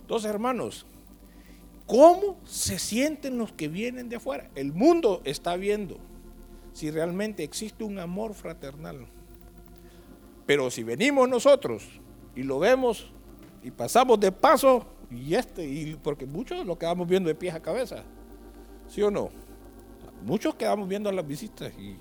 Entonces, 0.00 0.30
hermanos, 0.30 0.84
¿cómo 1.86 2.38
se 2.44 2.78
sienten 2.78 3.38
los 3.38 3.52
que 3.52 3.68
vienen 3.68 4.08
de 4.08 4.16
afuera? 4.16 4.50
El 4.54 4.72
mundo 4.72 5.22
está 5.24 5.56
viendo 5.56 5.98
si 6.72 6.90
realmente 6.90 7.42
existe 7.42 7.84
un 7.84 7.98
amor 7.98 8.34
fraternal. 8.34 9.06
Pero 10.46 10.70
si 10.70 10.82
venimos 10.82 11.28
nosotros 11.28 11.84
y 12.34 12.42
lo 12.42 12.58
vemos 12.58 13.10
y 13.62 13.70
pasamos 13.70 14.20
de 14.20 14.30
paso, 14.30 14.86
y 15.10 15.34
este, 15.34 15.66
y 15.66 15.96
porque 15.96 16.26
muchos 16.26 16.66
lo 16.66 16.78
quedamos 16.78 17.08
viendo 17.08 17.28
de 17.28 17.34
pies 17.34 17.54
a 17.54 17.60
cabeza, 17.60 18.04
¿sí 18.88 19.02
o 19.02 19.10
no? 19.10 19.30
Muchos 20.24 20.54
quedamos 20.54 20.88
viendo 20.88 21.10
las 21.12 21.26
visitas 21.26 21.72
y, 21.78 21.96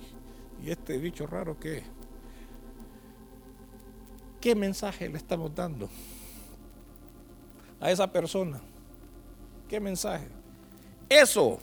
y 0.63 0.71
este 0.71 0.97
bicho 0.97 1.27
raro 1.27 1.59
que 1.59 1.83
¿Qué 4.45 4.53
mensaje 4.53 5.09
le 5.09 5.17
estamos 5.17 5.55
dando 5.55 5.89
a 7.79 7.89
esa 7.89 8.05
persona? 8.11 8.61
¿Qué 9.67 9.79
mensaje? 9.79 10.27
Eso 11.09 11.57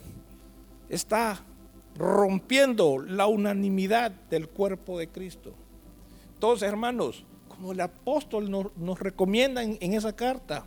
está 0.89 1.41
rompiendo 1.97 2.99
la 2.99 3.29
unanimidad 3.29 4.11
del 4.11 4.49
cuerpo 4.49 4.99
de 4.99 5.07
Cristo. 5.07 5.53
Entonces, 6.35 6.69
hermanos, 6.69 7.25
como 7.47 7.71
el 7.71 7.81
apóstol 7.81 8.51
nos, 8.51 8.99
recomienda 8.99 9.63
en, 9.63 9.79
en 9.81 9.95
esa 9.95 10.17
carta, 10.17 10.67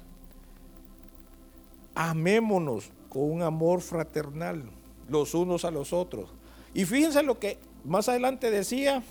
amémonos 1.95 2.91
con 3.09 3.29
un 3.29 3.41
amor 3.41 3.81
fraternal 3.81 4.63
los 5.09 5.33
unos 5.33 5.65
a 5.65 5.71
los 5.71 5.91
otros. 5.91 6.29
Y 6.73 6.85
fíjense 6.85 7.21
lo 7.23 7.37
que 7.37 7.57
más 7.85 8.09
adelante 8.09 8.51
decía, 8.51 9.03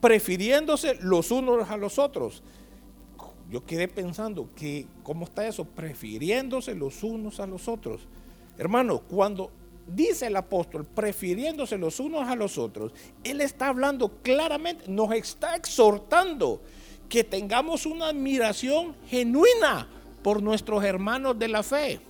prefiriéndose 0.00 0.98
los 1.00 1.30
unos 1.30 1.70
a 1.70 1.76
los 1.76 1.98
otros. 1.98 2.42
Yo 3.50 3.64
quedé 3.64 3.86
pensando 3.86 4.48
que, 4.56 4.86
¿cómo 5.02 5.24
está 5.24 5.46
eso? 5.46 5.64
Prefiriéndose 5.64 6.74
los 6.74 7.02
unos 7.02 7.38
a 7.38 7.46
los 7.46 7.68
otros. 7.68 8.00
Hermano, 8.58 9.00
cuando 9.00 9.50
dice 9.86 10.26
el 10.26 10.36
apóstol, 10.36 10.84
prefiriéndose 10.84 11.78
los 11.78 12.00
unos 12.00 12.28
a 12.28 12.34
los 12.34 12.58
otros, 12.58 12.92
él 13.22 13.40
está 13.40 13.68
hablando 13.68 14.08
claramente, 14.22 14.84
nos 14.88 15.12
está 15.12 15.54
exhortando 15.54 16.60
que 17.08 17.22
tengamos 17.22 17.86
una 17.86 18.08
admiración 18.08 18.96
genuina 19.06 19.88
por 20.22 20.42
nuestros 20.42 20.82
hermanos 20.82 21.38
de 21.38 21.48
la 21.48 21.62
fe. 21.62 22.00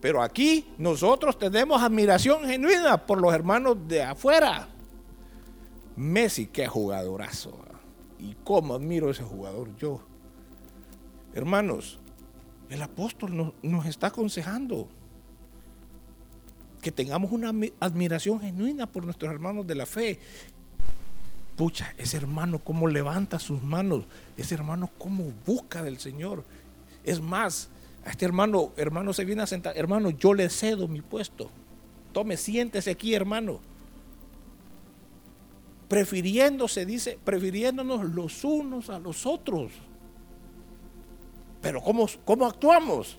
Pero 0.00 0.22
aquí 0.22 0.64
nosotros 0.78 1.36
tenemos 1.36 1.82
admiración 1.82 2.44
genuina 2.44 3.04
por 3.04 3.20
los 3.20 3.34
hermanos 3.34 3.76
de 3.88 4.02
afuera. 4.02 4.68
Messi, 5.98 6.46
qué 6.46 6.68
jugadorazo. 6.68 7.58
Y 8.20 8.36
cómo 8.44 8.74
admiro 8.74 9.10
ese 9.10 9.24
jugador 9.24 9.76
yo. 9.76 10.00
Hermanos, 11.34 11.98
el 12.70 12.80
apóstol 12.82 13.54
nos, 13.62 13.86
está 13.86 14.08
aconsejando 14.08 14.88
que 16.80 16.92
tengamos 16.92 17.32
una 17.32 17.52
admiración 17.80 18.40
genuina 18.40 18.86
por 18.86 19.04
nuestros 19.04 19.32
hermanos 19.32 19.66
de 19.66 19.74
la 19.74 19.86
fe. 19.86 20.20
Pucha, 21.56 21.92
ese 21.98 22.16
hermano 22.16 22.60
cómo 22.60 22.86
levanta 22.86 23.40
sus 23.40 23.60
manos, 23.62 24.04
ese 24.36 24.54
hermano 24.54 24.90
cómo 24.98 25.32
busca 25.44 25.82
del 25.82 25.98
Señor. 25.98 26.44
Es 27.02 27.20
más, 27.20 27.70
a 28.04 28.10
este 28.10 28.24
hermano, 28.24 28.72
hermano 28.76 29.12
se 29.12 29.24
viene 29.24 29.42
a 29.42 29.46
sentar, 29.48 29.76
hermano, 29.76 30.10
yo 30.10 30.32
le 30.32 30.48
cedo 30.48 30.86
mi 30.86 31.02
puesto. 31.02 31.50
Tome, 32.12 32.36
siéntese 32.36 32.92
aquí, 32.92 33.14
hermano 33.14 33.60
prefiriéndose, 35.88 36.84
dice, 36.84 37.18
prefiriéndonos 37.24 38.04
los 38.04 38.44
unos 38.44 38.90
a 38.90 38.98
los 38.98 39.24
otros. 39.26 39.72
Pero 41.60 41.80
¿cómo, 41.82 42.06
cómo 42.24 42.46
actuamos? 42.46 43.16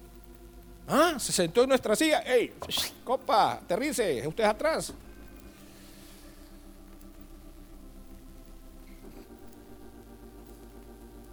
Ah, 0.87 1.15
se 1.19 1.31
sentó 1.31 1.63
en 1.63 1.69
nuestra 1.69 1.95
silla. 1.95 2.19
¡Ey! 2.21 2.53
Copa, 3.03 3.53
aterrice, 3.53 4.25
usted 4.27 4.43
atrás. 4.43 4.93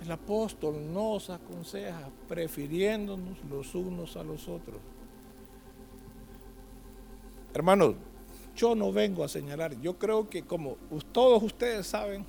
El 0.02 0.12
apóstol 0.12 0.92
nos 0.92 1.30
aconseja 1.30 2.08
prefiriéndonos 2.28 3.38
los 3.50 3.74
unos 3.74 4.16
a 4.16 4.22
los 4.22 4.46
otros. 4.46 4.78
Hermanos, 7.52 7.96
yo 8.56 8.74
no 8.74 8.92
vengo 8.92 9.22
a 9.22 9.28
señalar. 9.28 9.78
Yo 9.80 9.98
creo 9.98 10.28
que 10.28 10.42
como 10.42 10.76
todos 11.12 11.42
ustedes 11.42 11.86
saben, 11.86 12.24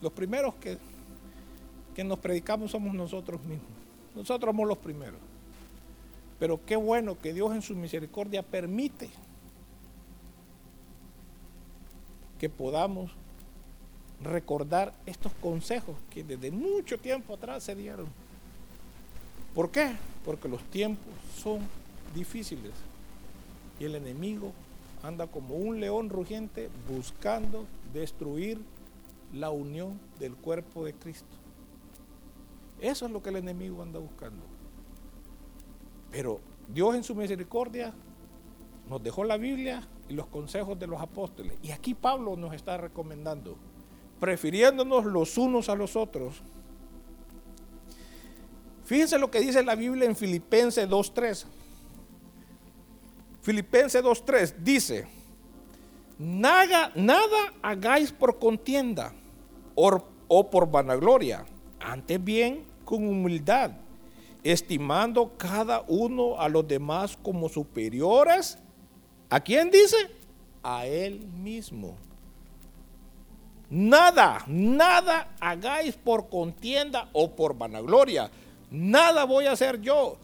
los 0.00 0.12
primeros 0.12 0.54
que, 0.56 0.78
que 1.94 2.04
nos 2.04 2.18
predicamos 2.18 2.70
somos 2.70 2.94
nosotros 2.94 3.40
mismos. 3.42 3.68
Nosotros 4.14 4.50
somos 4.50 4.68
los 4.68 4.78
primeros. 4.78 5.18
Pero 6.38 6.60
qué 6.64 6.76
bueno 6.76 7.18
que 7.18 7.32
Dios 7.32 7.52
en 7.54 7.62
su 7.62 7.74
misericordia 7.74 8.42
permite 8.42 9.10
que 12.38 12.48
podamos 12.48 13.10
recordar 14.22 14.94
estos 15.06 15.32
consejos 15.34 15.96
que 16.10 16.24
desde 16.24 16.50
mucho 16.50 16.98
tiempo 16.98 17.34
atrás 17.34 17.62
se 17.62 17.74
dieron. 17.74 18.06
¿Por 19.54 19.70
qué? 19.70 19.92
Porque 20.24 20.48
los 20.48 20.62
tiempos 20.64 21.12
son 21.36 21.60
difíciles 22.14 22.72
y 23.78 23.84
el 23.84 23.94
enemigo 23.94 24.52
anda 25.02 25.26
como 25.26 25.54
un 25.54 25.80
león 25.80 26.08
rugiente 26.10 26.68
buscando 26.88 27.66
destruir 27.92 28.60
la 29.32 29.50
unión 29.50 29.98
del 30.18 30.34
cuerpo 30.36 30.84
de 30.84 30.94
Cristo. 30.94 31.36
Eso 32.80 33.06
es 33.06 33.12
lo 33.12 33.22
que 33.22 33.30
el 33.30 33.36
enemigo 33.36 33.82
anda 33.82 33.98
buscando. 33.98 34.42
Pero 36.10 36.40
Dios 36.68 36.94
en 36.94 37.04
su 37.04 37.14
misericordia 37.14 37.92
nos 38.88 39.02
dejó 39.02 39.24
la 39.24 39.36
Biblia 39.36 39.86
y 40.08 40.14
los 40.14 40.26
consejos 40.26 40.78
de 40.78 40.86
los 40.86 41.00
apóstoles. 41.00 41.54
Y 41.62 41.70
aquí 41.70 41.94
Pablo 41.94 42.36
nos 42.36 42.54
está 42.54 42.76
recomendando, 42.76 43.56
prefiriéndonos 44.18 45.04
los 45.04 45.38
unos 45.38 45.68
a 45.68 45.74
los 45.74 45.94
otros. 45.94 46.42
Fíjense 48.84 49.18
lo 49.18 49.30
que 49.30 49.40
dice 49.40 49.62
la 49.62 49.76
Biblia 49.76 50.06
en 50.06 50.16
Filipenses 50.16 50.88
2.3. 50.88 51.46
Filipenses 53.42 54.02
2.3 54.02 54.54
dice, 54.58 55.06
nada, 56.18 56.92
nada 56.94 57.54
hagáis 57.62 58.12
por 58.12 58.38
contienda 58.38 59.12
o, 59.74 60.04
o 60.28 60.50
por 60.50 60.70
vanagloria, 60.70 61.46
antes 61.80 62.22
bien 62.22 62.64
con 62.84 63.06
humildad, 63.06 63.72
estimando 64.42 65.32
cada 65.38 65.82
uno 65.88 66.38
a 66.38 66.48
los 66.48 66.66
demás 66.68 67.16
como 67.22 67.48
superiores. 67.48 68.58
¿A 69.30 69.40
quién 69.40 69.70
dice? 69.70 69.96
A 70.62 70.86
él 70.86 71.20
mismo. 71.20 71.96
Nada, 73.70 74.44
nada 74.48 75.28
hagáis 75.40 75.96
por 75.96 76.28
contienda 76.28 77.08
o 77.12 77.30
por 77.30 77.56
vanagloria. 77.56 78.30
Nada 78.70 79.24
voy 79.24 79.46
a 79.46 79.52
hacer 79.52 79.80
yo 79.80 80.18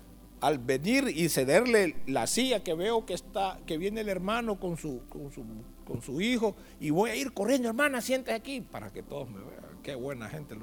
al 0.47 0.59
venir 0.59 1.09
y 1.09 1.29
cederle 1.29 1.97
la 2.07 2.29
silla 2.29 2.63
que 2.63 2.73
veo 2.75 3.05
que 3.05 3.15
está, 3.15 3.59
que 3.67 3.79
viene 3.79 4.03
el 4.03 4.09
hermano 4.09 4.61
con 4.61 4.77
su, 4.77 5.03
con 5.09 6.01
su, 6.03 6.21
hijo, 6.21 6.55
y 6.79 6.91
voy 6.91 7.11
a 7.11 7.17
ir 7.17 7.33
corriendo, 7.33 7.69
hermana, 7.69 8.01
siéntese 8.01 8.37
aquí, 8.37 8.61
para 8.61 8.93
que 8.93 9.03
todos 9.03 9.29
me 9.29 9.41
vean. 9.41 9.65
Qué 9.83 9.97
buena 9.97 10.29
gente. 10.29 10.55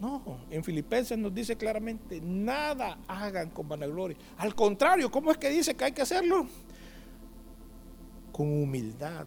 No, 0.00 0.22
en 0.50 0.62
Filipenses 0.62 1.18
nos 1.18 1.34
dice 1.34 1.56
claramente, 1.56 2.20
nada 2.20 2.98
hagan 3.08 3.50
con 3.50 3.68
vanagloria. 3.68 4.16
Al 4.36 4.54
contrario, 4.54 5.10
¿cómo 5.10 5.32
es 5.32 5.38
que 5.38 5.50
dice 5.50 5.74
que 5.74 5.86
hay 5.86 5.92
que 5.92 6.02
hacerlo? 6.02 6.46
Con 8.30 8.46
humildad. 8.46 9.26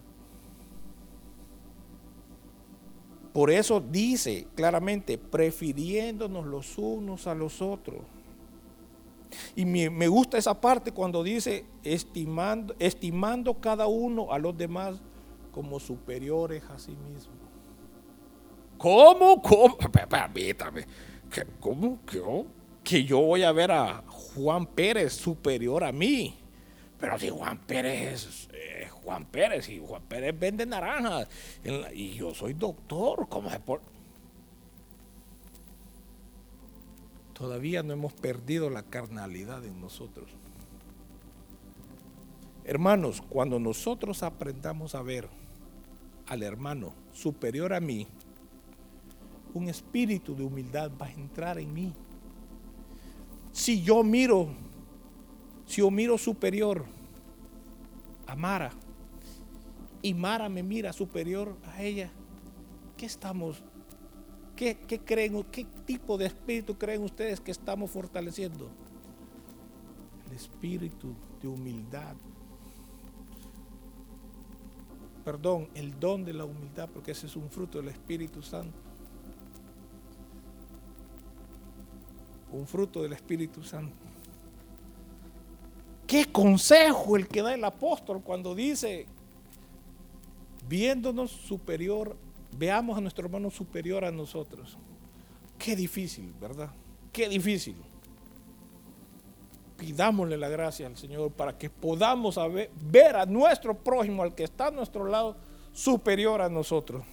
Por 3.33 3.51
eso 3.51 3.81
dice 3.81 4.47
claramente, 4.55 5.17
prefiriéndonos 5.17 6.45
los 6.45 6.77
unos 6.77 7.27
a 7.27 7.35
los 7.35 7.61
otros. 7.61 7.99
Y 9.55 9.65
me, 9.65 10.07
gusta 10.07 10.37
esa 10.37 10.59
parte 10.59 10.91
cuando 10.91 11.23
dice, 11.23 11.65
estimando, 11.83 12.75
estimando 12.79 13.53
cada 13.59 13.87
uno 13.87 14.31
a 14.31 14.39
los 14.39 14.57
demás 14.57 15.01
como 15.51 15.79
superiores 15.79 16.63
a 16.69 16.79
sí 16.79 16.95
mismo. 16.95 17.33
¿Cómo? 18.77 19.41
¿Cómo? 19.41 19.77
Permítame. 20.09 20.85
¿Cómo 21.59 21.99
yo, 22.11 22.45
que 22.83 23.03
yo 23.03 23.19
voy 23.21 23.43
a 23.43 23.51
ver 23.51 23.71
a 23.71 24.03
Juan 24.07 24.65
Pérez 24.65 25.13
superior 25.13 25.83
a 25.83 25.91
mí? 25.91 26.35
Pero 26.99 27.17
si 27.17 27.29
Juan 27.29 27.57
Pérez 27.59 28.13
es 28.13 28.49
eh, 28.53 28.87
Juan 29.03 29.25
Pérez 29.25 29.69
y 29.69 29.79
Juan 29.79 30.03
Pérez 30.03 30.37
vende 30.37 30.65
naranjas 30.65 31.27
y 31.93 32.13
yo 32.13 32.33
soy 32.33 32.53
doctor, 32.53 33.27
¿cómo 33.27 33.49
se 33.49 33.59
por 33.59 33.81
todavía 37.41 37.81
no 37.81 37.93
hemos 37.93 38.13
perdido 38.13 38.69
la 38.69 38.83
carnalidad 38.83 39.65
en 39.65 39.81
nosotros. 39.81 40.29
Hermanos, 42.63 43.23
cuando 43.27 43.59
nosotros 43.59 44.21
aprendamos 44.21 44.93
a 44.93 45.01
ver 45.01 45.27
al 46.27 46.43
hermano 46.43 46.93
superior 47.11 47.73
a 47.73 47.79
mí, 47.79 48.05
un 49.55 49.69
espíritu 49.69 50.35
de 50.35 50.43
humildad 50.43 50.91
va 51.01 51.07
a 51.07 51.13
entrar 51.13 51.57
en 51.57 51.73
mí. 51.73 51.93
Si 53.51 53.81
yo 53.81 54.03
miro, 54.03 54.49
si 55.65 55.81
yo 55.81 55.89
miro 55.89 56.19
superior 56.19 56.85
a 58.27 58.35
Mara 58.35 58.71
y 60.03 60.13
Mara 60.13 60.47
me 60.47 60.61
mira 60.61 60.93
superior 60.93 61.57
a 61.65 61.81
ella, 61.81 62.11
¿qué 62.97 63.07
estamos, 63.07 63.63
qué, 64.87 64.99
creen, 64.99 65.43
qué 65.51 65.65
tipo 65.85 66.17
de 66.17 66.27
espíritu 66.27 66.77
creen 66.77 67.03
ustedes 67.03 67.39
que 67.39 67.49
estamos 67.49 67.89
fortaleciendo? 67.89 68.69
El 70.29 70.35
espíritu 70.35 71.15
de 71.41 71.47
humildad. 71.47 72.15
Perdón, 75.25 75.67
el 75.73 75.99
don 75.99 76.23
de 76.23 76.33
la 76.33 76.45
humildad, 76.45 76.89
porque 76.93 77.11
ese 77.11 77.25
es 77.25 77.35
un 77.35 77.49
fruto 77.49 77.79
del 77.79 77.89
Espíritu 77.89 78.41
Santo. 78.41 78.77
Un 82.51 82.67
fruto 82.67 83.01
del 83.01 83.13
Espíritu 83.13 83.63
Santo. 83.63 83.95
Qué 86.05 86.25
consejo 86.31 87.17
el 87.17 87.27
que 87.27 87.41
da 87.41 87.53
el 87.53 87.63
apóstol 87.63 88.21
cuando 88.21 88.53
dice, 88.53 89.05
viéndonos 90.67 91.31
superior, 91.31 92.15
veamos 92.57 92.97
a 92.97 93.01
nuestro 93.01 93.25
hermano 93.25 93.49
superior 93.49 94.05
a 94.05 94.11
nosotros. 94.11 94.77
Qué 95.57 95.75
difícil, 95.75 96.33
¿verdad? 96.39 96.69
Qué 97.11 97.29
difícil. 97.29 97.75
Pidámosle 99.77 100.37
la 100.37 100.49
gracia 100.49 100.87
al 100.87 100.97
Señor 100.97 101.31
para 101.31 101.57
que 101.57 101.69
podamos 101.69 102.39
ver 102.81 103.15
a 103.15 103.25
nuestro 103.25 103.75
prójimo, 103.75 104.23
al 104.23 104.35
que 104.35 104.43
está 104.43 104.67
a 104.67 104.71
nuestro 104.71 105.05
lado, 105.05 105.35
superior 105.73 106.41
a 106.41 106.49
nosotros. 106.49 107.03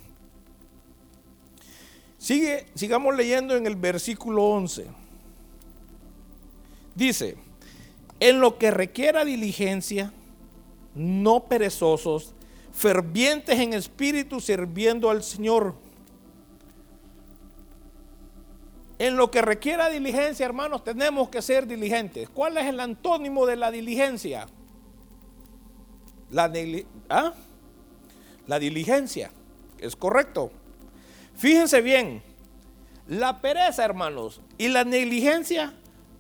Sigue, 2.19 2.67
sigamos 2.75 3.17
leyendo 3.17 3.57
en 3.57 3.67
el 3.67 3.77
versículo 3.77 4.45
11. 4.45 4.87
Dice, 6.95 7.37
en 8.19 8.41
lo 8.41 8.59
que 8.59 8.71
requiera 8.71 9.25
diligencia, 9.25 10.13
no 10.95 11.45
perezosos, 11.45 12.35
fervientes 12.79 13.59
en 13.59 13.73
espíritu, 13.73 14.41
sirviendo 14.41 15.11
al 15.11 15.25
Señor. 15.25 15.75
En 19.01 19.17
lo 19.17 19.33
que 19.33 19.43
requiera 19.43 19.91
diligencia, 19.91 20.47
hermanos, 20.47 20.85
tenemos 20.85 21.29
que 21.29 21.43
ser 21.43 21.67
diligentes. 21.67 22.29
¿Cuál 22.29 22.57
es 22.57 22.67
el 22.67 22.79
antónimo 22.79 23.47
de 23.47 23.57
la 23.57 23.73
diligencia? 23.73 24.47
La, 26.31 26.53
¿ah? 27.09 27.35
la 28.47 28.59
diligencia. 28.61 29.33
Es 29.79 29.97
correcto. 29.97 30.53
Fíjense 31.37 31.81
bien, 31.81 32.23
la 33.09 33.41
pereza, 33.41 33.85
hermanos, 33.85 34.41
y 34.57 34.69
la 34.69 34.85
negligencia 34.85 35.75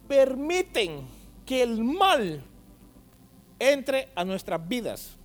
permiten 0.09 1.07
que 1.47 1.63
el 1.63 1.85
mal 1.85 2.43
entre 3.61 4.09
a 4.17 4.25
nuestras 4.25 4.67
vidas. 4.67 5.18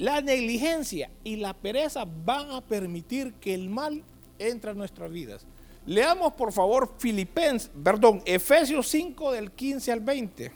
La 0.00 0.22
negligencia 0.22 1.10
y 1.24 1.36
la 1.36 1.52
pereza 1.52 2.06
van 2.06 2.50
a 2.52 2.62
permitir 2.62 3.34
que 3.34 3.52
el 3.52 3.68
mal 3.68 4.02
entre 4.38 4.70
a 4.70 4.74
nuestras 4.74 5.10
vidas. 5.10 5.44
Leamos 5.84 6.32
por 6.32 6.54
favor 6.54 6.94
Filipenses, 6.96 7.70
perdón, 7.84 8.22
Efesios 8.24 8.88
5 8.88 9.32
del 9.32 9.52
15 9.52 9.92
al 9.92 10.00
20. 10.00 10.52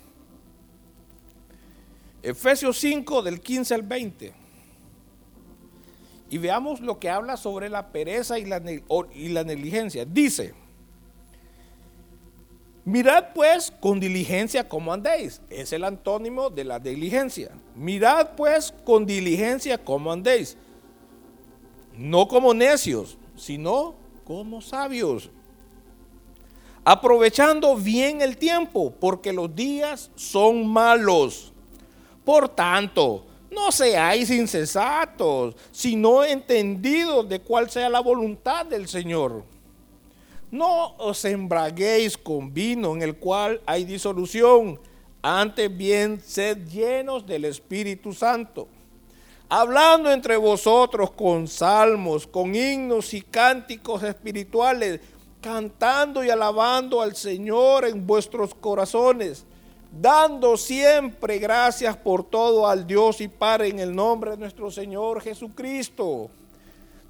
Efesios 2.22 2.78
5 2.78 3.20
del 3.20 3.42
15 3.42 3.74
al 3.74 3.82
20. 3.82 4.32
Y 6.30 6.38
veamos 6.38 6.80
lo 6.80 6.98
que 6.98 7.10
habla 7.10 7.36
sobre 7.36 7.68
la 7.68 7.92
pereza 7.92 8.38
y 8.38 8.46
la, 8.46 8.62
y 9.14 9.28
la 9.28 9.44
negligencia. 9.44 10.06
Dice, 10.06 10.54
Mirad 12.84 13.32
pues 13.34 13.72
con 13.80 13.98
diligencia 13.98 14.68
cómo 14.68 14.92
andéis. 14.92 15.40
Es 15.48 15.72
el 15.72 15.84
antónimo 15.84 16.50
de 16.50 16.64
la 16.64 16.78
diligencia. 16.78 17.50
Mirad 17.74 18.30
pues 18.36 18.74
con 18.84 19.06
diligencia 19.06 19.78
cómo 19.78 20.12
andéis. 20.12 20.56
No 21.96 22.28
como 22.28 22.52
necios, 22.52 23.16
sino 23.36 23.94
como 24.24 24.60
sabios. 24.60 25.30
Aprovechando 26.84 27.74
bien 27.76 28.20
el 28.20 28.36
tiempo, 28.36 28.92
porque 29.00 29.32
los 29.32 29.54
días 29.54 30.10
son 30.14 30.66
malos. 30.66 31.54
Por 32.22 32.50
tanto, 32.50 33.24
no 33.50 33.72
seáis 33.72 34.28
insensatos, 34.28 35.56
sino 35.72 36.22
entendidos 36.22 37.26
de 37.26 37.40
cuál 37.40 37.70
sea 37.70 37.88
la 37.88 38.00
voluntad 38.00 38.66
del 38.66 38.86
Señor 38.88 39.53
no 40.54 40.94
os 40.98 41.24
embraguéis 41.24 42.16
con 42.16 42.54
vino 42.54 42.94
en 42.94 43.02
el 43.02 43.16
cual 43.16 43.60
hay 43.66 43.84
disolución, 43.84 44.78
antes 45.20 45.76
bien 45.76 46.20
sed 46.20 46.68
llenos 46.68 47.26
del 47.26 47.46
Espíritu 47.46 48.12
Santo, 48.12 48.68
hablando 49.48 50.12
entre 50.12 50.36
vosotros 50.36 51.10
con 51.10 51.48
salmos, 51.48 52.24
con 52.24 52.54
himnos 52.54 53.12
y 53.14 53.22
cánticos 53.22 54.04
espirituales, 54.04 55.00
cantando 55.40 56.22
y 56.22 56.30
alabando 56.30 57.02
al 57.02 57.16
Señor 57.16 57.84
en 57.84 58.06
vuestros 58.06 58.54
corazones, 58.54 59.44
dando 59.90 60.56
siempre 60.56 61.38
gracias 61.38 61.96
por 61.96 62.22
todo 62.22 62.68
al 62.68 62.86
Dios 62.86 63.20
y 63.20 63.26
Padre 63.26 63.70
en 63.70 63.80
el 63.80 63.92
nombre 63.92 64.30
de 64.30 64.36
nuestro 64.36 64.70
Señor 64.70 65.20
Jesucristo. 65.20 66.30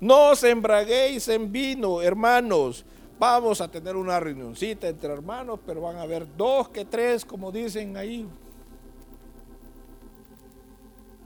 No 0.00 0.30
os 0.30 0.42
embraguéis 0.44 1.28
en 1.28 1.52
vino, 1.52 2.00
hermanos, 2.00 2.86
Vamos 3.18 3.60
a 3.60 3.70
tener 3.70 3.96
una 3.96 4.18
reunioncita 4.18 4.88
entre 4.88 5.12
hermanos, 5.12 5.60
pero 5.64 5.80
van 5.80 5.96
a 5.96 6.02
haber 6.02 6.36
dos 6.36 6.68
que 6.68 6.84
tres, 6.84 7.24
como 7.24 7.52
dicen 7.52 7.96
ahí. 7.96 8.26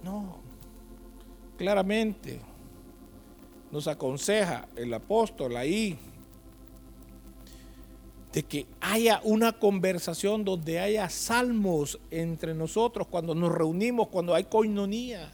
No, 0.04 0.36
claramente 1.56 2.40
nos 3.70 3.88
aconseja 3.88 4.68
el 4.76 4.92
apóstol 4.94 5.56
ahí 5.56 5.98
de 8.32 8.42
que 8.42 8.66
haya 8.80 9.20
una 9.24 9.52
conversación 9.52 10.44
donde 10.44 10.78
haya 10.78 11.08
salmos 11.08 11.98
entre 12.10 12.54
nosotros 12.54 13.06
cuando 13.08 13.34
nos 13.34 13.50
reunimos, 13.50 14.08
cuando 14.08 14.34
hay 14.34 14.44
coinonía, 14.44 15.30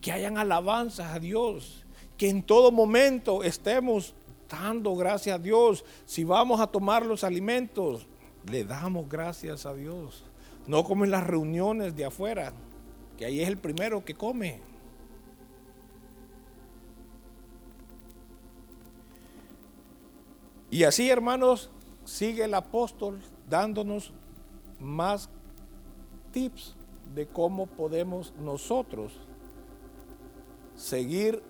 que 0.00 0.12
hayan 0.12 0.38
alabanzas 0.38 1.14
a 1.14 1.18
Dios, 1.18 1.84
que 2.16 2.30
en 2.30 2.42
todo 2.42 2.72
momento 2.72 3.44
estemos 3.44 4.14
dando 4.52 4.94
gracias 4.94 5.36
a 5.36 5.38
Dios. 5.38 5.84
Si 6.04 6.24
vamos 6.24 6.60
a 6.60 6.66
tomar 6.66 7.04
los 7.06 7.24
alimentos, 7.24 8.06
le 8.50 8.64
damos 8.64 9.08
gracias 9.08 9.64
a 9.66 9.74
Dios. 9.74 10.24
No 10.66 10.84
como 10.84 11.04
en 11.04 11.10
las 11.10 11.26
reuniones 11.26 11.96
de 11.96 12.04
afuera, 12.04 12.52
que 13.16 13.24
ahí 13.24 13.40
es 13.40 13.48
el 13.48 13.56
primero 13.56 14.04
que 14.04 14.14
come. 14.14 14.60
Y 20.70 20.84
así, 20.84 21.10
hermanos, 21.10 21.70
sigue 22.04 22.44
el 22.44 22.54
apóstol 22.54 23.20
dándonos 23.48 24.12
más 24.78 25.28
tips 26.30 26.74
de 27.14 27.26
cómo 27.26 27.66
podemos 27.66 28.32
nosotros 28.38 29.12
seguir 30.74 31.42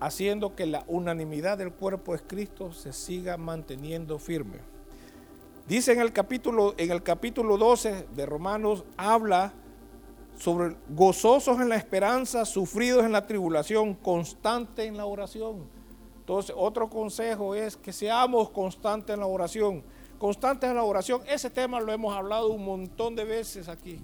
haciendo 0.00 0.56
que 0.56 0.66
la 0.66 0.84
unanimidad 0.88 1.58
del 1.58 1.72
cuerpo 1.72 2.12
de 2.12 2.22
Cristo 2.22 2.72
se 2.72 2.92
siga 2.92 3.36
manteniendo 3.36 4.18
firme. 4.18 4.58
Dice 5.68 5.92
en 5.92 6.00
el 6.00 6.12
capítulo, 6.12 6.74
en 6.78 6.90
el 6.90 7.02
capítulo 7.02 7.56
12 7.56 8.08
de 8.14 8.26
Romanos, 8.26 8.84
habla 8.96 9.52
sobre 10.38 10.74
gozosos 10.88 11.60
en 11.60 11.68
la 11.68 11.76
esperanza, 11.76 12.46
sufridos 12.46 13.04
en 13.04 13.12
la 13.12 13.26
tribulación, 13.26 13.94
constante 13.94 14.86
en 14.86 14.96
la 14.96 15.04
oración. 15.04 15.68
Entonces, 16.18 16.54
otro 16.56 16.88
consejo 16.88 17.54
es 17.54 17.76
que 17.76 17.92
seamos 17.92 18.50
constantes 18.50 19.14
en 19.14 19.20
la 19.20 19.26
oración. 19.26 19.84
Constantes 20.18 20.70
en 20.70 20.76
la 20.76 20.82
oración, 20.82 21.22
ese 21.26 21.50
tema 21.50 21.80
lo 21.80 21.92
hemos 21.92 22.16
hablado 22.16 22.48
un 22.48 22.64
montón 22.64 23.14
de 23.14 23.24
veces 23.24 23.68
aquí. 23.68 24.00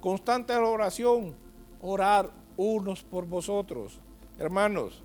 Constante 0.00 0.52
en 0.52 0.62
la 0.62 0.68
oración, 0.68 1.34
orar 1.80 2.30
unos 2.56 3.02
por 3.02 3.26
vosotros. 3.26 4.00
Hermanos, 4.40 5.02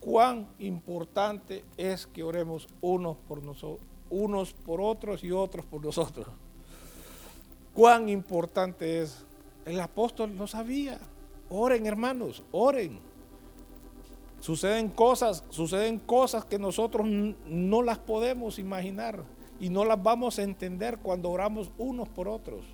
cuán 0.00 0.48
importante 0.58 1.64
es 1.76 2.04
que 2.04 2.24
oremos 2.24 2.66
unos 2.80 3.16
por 3.28 3.40
nosotros, 3.40 3.86
unos 4.10 4.52
por 4.52 4.80
otros 4.80 5.22
y 5.22 5.30
otros 5.30 5.64
por 5.64 5.84
nosotros. 5.84 6.26
Cuán 7.72 8.08
importante 8.08 9.02
es. 9.02 9.24
El 9.64 9.78
apóstol 9.78 10.36
no 10.36 10.48
sabía. 10.48 10.98
Oren, 11.48 11.86
hermanos, 11.86 12.42
oren. 12.50 12.98
Suceden 14.40 14.88
cosas, 14.88 15.44
suceden 15.50 16.00
cosas 16.00 16.44
que 16.44 16.58
nosotros 16.58 17.06
no 17.06 17.82
las 17.82 17.98
podemos 17.98 18.58
imaginar 18.58 19.22
y 19.60 19.68
no 19.68 19.84
las 19.84 20.02
vamos 20.02 20.40
a 20.40 20.42
entender 20.42 20.98
cuando 20.98 21.30
oramos 21.30 21.70
unos 21.78 22.08
por 22.08 22.26
otros. 22.26 22.64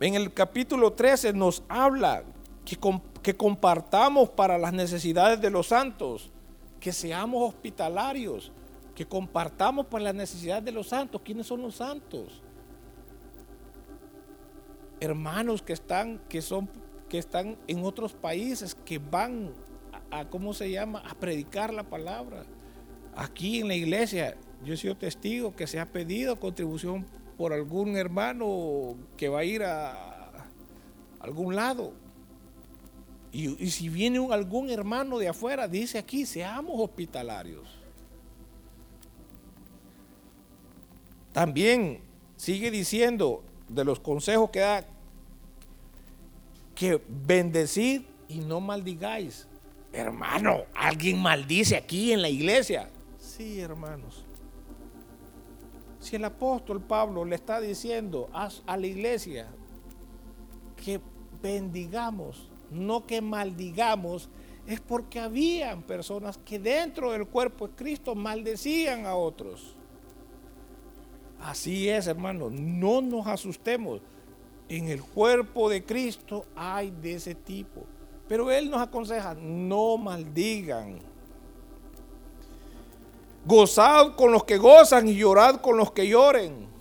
En 0.00 0.14
el 0.14 0.32
capítulo 0.32 0.92
13 0.92 1.32
nos 1.32 1.62
habla 1.68 2.24
que, 2.64 3.36
compartamos 3.36 4.30
para 4.30 4.58
las 4.58 4.72
necesidades 4.72 5.40
de 5.40 5.50
los 5.50 5.68
santos, 5.68 6.30
que 6.80 6.92
seamos 6.92 7.48
hospitalarios, 7.48 8.52
que 8.94 9.06
compartamos 9.06 9.86
para 9.86 10.04
las 10.04 10.14
necesidades 10.14 10.64
de 10.64 10.72
los 10.72 10.88
santos. 10.88 11.20
¿Quiénes 11.24 11.46
son 11.46 11.62
los 11.62 11.76
santos? 11.76 12.42
Hermanos 15.00 15.62
que 15.62 15.72
están, 15.72 16.18
que 16.28 16.40
son, 16.40 16.68
que 17.08 17.18
están 17.18 17.56
en 17.66 17.84
otros 17.84 18.12
países, 18.12 18.74
que 18.74 18.98
van 18.98 19.52
a, 20.10 20.28
¿cómo 20.28 20.54
se 20.54 20.70
llama? 20.70 21.00
A 21.00 21.14
predicar 21.14 21.72
la 21.72 21.82
palabra. 21.82 22.44
Aquí 23.16 23.60
en 23.60 23.68
la 23.68 23.74
iglesia, 23.74 24.36
yo 24.64 24.74
he 24.74 24.76
sido 24.76 24.96
testigo 24.96 25.54
que 25.54 25.66
se 25.66 25.78
ha 25.78 25.86
pedido 25.86 26.40
contribución 26.40 27.06
por 27.36 27.52
algún 27.52 27.96
hermano 27.96 28.96
que 29.16 29.28
va 29.28 29.40
a 29.40 29.44
ir 29.44 29.62
a, 29.62 30.14
algún 31.20 31.56
lado. 31.56 31.92
Y, 33.34 33.64
y, 33.64 33.70
si 33.70 33.88
viene 33.88 34.20
un, 34.20 34.32
algún 34.32 34.70
hermano 34.70 35.18
de 35.18 35.26
afuera, 35.26 35.66
dice 35.66 35.98
aquí, 35.98 36.24
seamos 36.24 36.80
hospitalarios. 36.80 37.68
También 41.32 42.00
sigue 42.36 42.70
diciendo 42.70 43.42
de 43.68 43.84
los 43.84 43.98
consejos 43.98 44.50
que 44.50 44.60
da 44.60 44.86
que 46.76 47.02
bendecid 47.08 48.02
y 48.28 48.38
no 48.38 48.60
maldigáis. 48.60 49.48
Hermano, 49.92 50.62
alguien 50.72 51.20
maldice 51.20 51.76
aquí 51.76 52.12
en 52.12 52.22
la 52.22 52.28
iglesia. 52.28 52.88
Sí, 53.18 53.58
hermanos. 53.58 54.24
Si 55.98 56.14
el 56.14 56.24
apóstol 56.24 56.80
Pablo 56.80 57.24
le 57.24 57.34
está 57.34 57.60
diciendo 57.60 58.30
a, 58.32 58.48
a 58.64 58.76
la 58.76 58.86
iglesia 58.86 59.48
que 60.76 61.00
bendigamos, 61.42 62.53
no 62.74 63.06
que 63.06 63.20
maldigamos, 63.20 64.28
es 64.66 64.80
porque 64.80 65.20
habían 65.20 65.82
personas 65.82 66.38
que 66.38 66.58
dentro 66.58 67.12
del 67.12 67.26
cuerpo 67.26 67.68
de 67.68 67.74
Cristo 67.74 68.14
maldecían 68.14 69.06
a 69.06 69.14
otros. 69.14 69.76
Así 71.40 71.88
es, 71.88 72.06
hermanos, 72.06 72.52
no 72.52 73.02
nos 73.02 73.26
asustemos. 73.26 74.00
En 74.68 74.88
el 74.88 75.02
cuerpo 75.02 75.68
de 75.68 75.84
Cristo 75.84 76.46
hay 76.56 76.90
de 76.90 77.14
ese 77.14 77.34
tipo. 77.34 77.84
Pero 78.26 78.50
Él 78.50 78.70
nos 78.70 78.80
aconseja, 78.80 79.34
no 79.34 79.98
maldigan. 79.98 80.98
Gozad 83.44 84.16
con 84.16 84.32
los 84.32 84.44
que 84.44 84.56
gozan 84.56 85.06
y 85.06 85.16
llorad 85.16 85.56
con 85.60 85.76
los 85.76 85.92
que 85.92 86.08
lloren. 86.08 86.73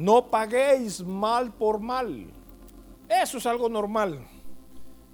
No 0.00 0.30
paguéis 0.30 1.04
mal 1.04 1.52
por 1.52 1.78
mal. 1.78 2.24
Eso 3.06 3.36
es 3.36 3.44
algo 3.44 3.68
normal. 3.68 4.26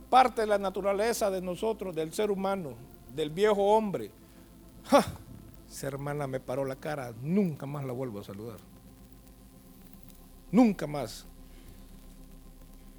Parte 0.09 0.43
de 0.43 0.47
la 0.47 0.59
naturaleza 0.59 1.29
de 1.29 1.43
nosotros, 1.43 1.93
del 1.93 2.13
ser 2.13 2.31
humano, 2.31 2.75
del 3.13 3.31
viejo 3.31 3.75
hombre. 3.75 4.13
Esa 5.69 5.89
hermana 5.89 6.29
me 6.29 6.39
paró 6.39 6.65
la 6.65 6.77
cara, 6.77 7.13
nunca 7.21 7.67
más 7.67 7.85
la 7.85 7.93
vuelvo 7.93 8.21
a 8.21 8.23
saludar. 8.23 8.59
Nunca 10.53 10.87
más. 10.87 11.27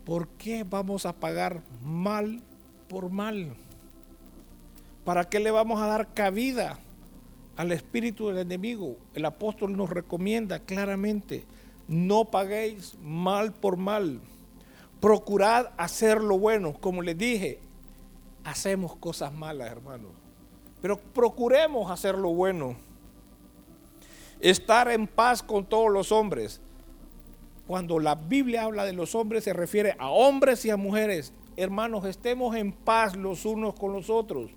¿Por 0.04 0.28
qué 0.28 0.66
vamos 0.66 1.06
a 1.06 1.14
pagar 1.14 1.62
mal 1.82 2.42
por 2.90 3.10
mal? 3.10 3.54
¿Para 5.06 5.30
qué 5.30 5.40
le 5.40 5.52
vamos 5.52 5.82
a 5.82 5.88
dar 5.88 6.14
cabida 6.14 6.80
al 7.56 7.72
espíritu 7.72 8.28
del 8.28 8.40
enemigo? 8.40 8.98
El 9.14 9.24
apóstol 9.24 9.78
nos 9.78 9.90
recomienda 9.90 10.60
claramente, 10.60 11.46
no 11.88 12.26
paguéis 12.26 12.96
mal 13.02 13.54
por 13.54 13.78
mal. 13.78 14.22
Procurad 15.00 15.68
hacer 15.78 16.22
lo 16.22 16.40
bueno. 16.40 16.74
Como 16.74 17.02
les 17.02 17.18
dije, 17.18 17.60
hacemos 18.44 18.96
cosas 18.96 19.34
malas, 19.34 19.72
hermanos 19.72 20.12
pero 20.82 20.98
procuremos 20.98 21.90
hacer 21.90 22.16
lo 22.16 22.30
bueno. 22.30 22.76
Estar 24.40 24.90
en 24.92 25.08
paz 25.08 25.42
con 25.42 25.66
todos 25.66 25.92
los 25.92 26.12
hombres. 26.12 26.62
Cuando 27.66 28.00
la 28.00 28.16
Biblia 28.16 28.64
habla 28.64 28.86
de 28.86 28.94
los 28.94 29.16
hombres 29.16 29.44
se 29.44 29.54
refiere 29.54 29.96
a 30.00 30.10
hombres 30.10 30.64
y 30.66 30.70
a 30.70 30.78
mujeres. 30.78 31.34
Hermanos, 31.58 32.06
estemos 32.06 32.56
en 32.56 32.72
paz 32.72 33.16
los 33.16 33.46
unos 33.46 33.74
con 33.74 33.92
los 33.92 34.10
otros. 34.10 34.52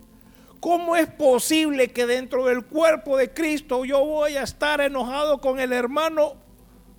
¿Cómo 0.60 0.94
es 0.94 1.06
posible 1.06 1.88
que 1.88 2.04
dentro 2.04 2.44
del 2.44 2.66
cuerpo 2.66 3.16
de 3.16 3.32
Cristo 3.32 3.86
yo 3.86 4.04
voy 4.04 4.36
a 4.36 4.42
estar 4.42 4.82
enojado 4.82 5.40
con 5.40 5.58
el 5.58 5.72
hermano 5.72 6.34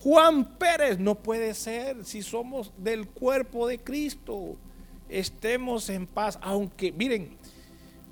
Juan 0.03 0.57
Pérez? 0.57 0.97
No 0.99 1.15
puede 1.15 1.53
ser 1.53 2.03
si 2.05 2.21
somos 2.21 2.71
del 2.77 3.07
cuerpo 3.07 3.67
de 3.67 3.79
Cristo. 3.79 4.55
Estemos 5.07 5.89
en 5.89 6.07
paz, 6.07 6.39
aunque, 6.41 6.91
miren, 6.91 7.37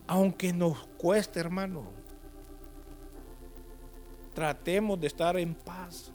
aunque 0.06 0.54
nos 0.54 0.86
cueste, 0.98 1.40
hermano, 1.40 1.86
tratemos 4.34 5.00
de 5.00 5.08
estar 5.08 5.38
en 5.38 5.56
paz. 5.56 6.12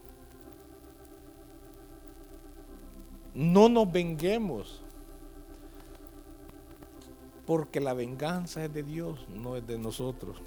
No 3.33 3.67
nos 3.67 3.91
venguemos, 3.91 4.81
porque 7.45 7.81
la 7.81 7.93
venganza 7.93 8.63
es 8.63 8.73
de 8.73 8.83
Dios, 8.83 9.27
no 9.29 9.57
es 9.57 9.67
de 9.67 9.77
nosotros. 9.77 10.41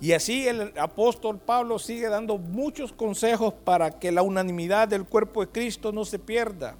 Y 0.00 0.12
así 0.12 0.46
el 0.46 0.72
apóstol 0.78 1.38
Pablo 1.38 1.78
sigue 1.78 2.08
dando 2.08 2.38
muchos 2.38 2.92
consejos 2.92 3.54
para 3.54 3.98
que 3.98 4.12
la 4.12 4.22
unanimidad 4.22 4.88
del 4.88 5.04
cuerpo 5.04 5.40
de 5.40 5.52
Cristo 5.52 5.92
no 5.92 6.04
se 6.04 6.18
pierda 6.18 6.76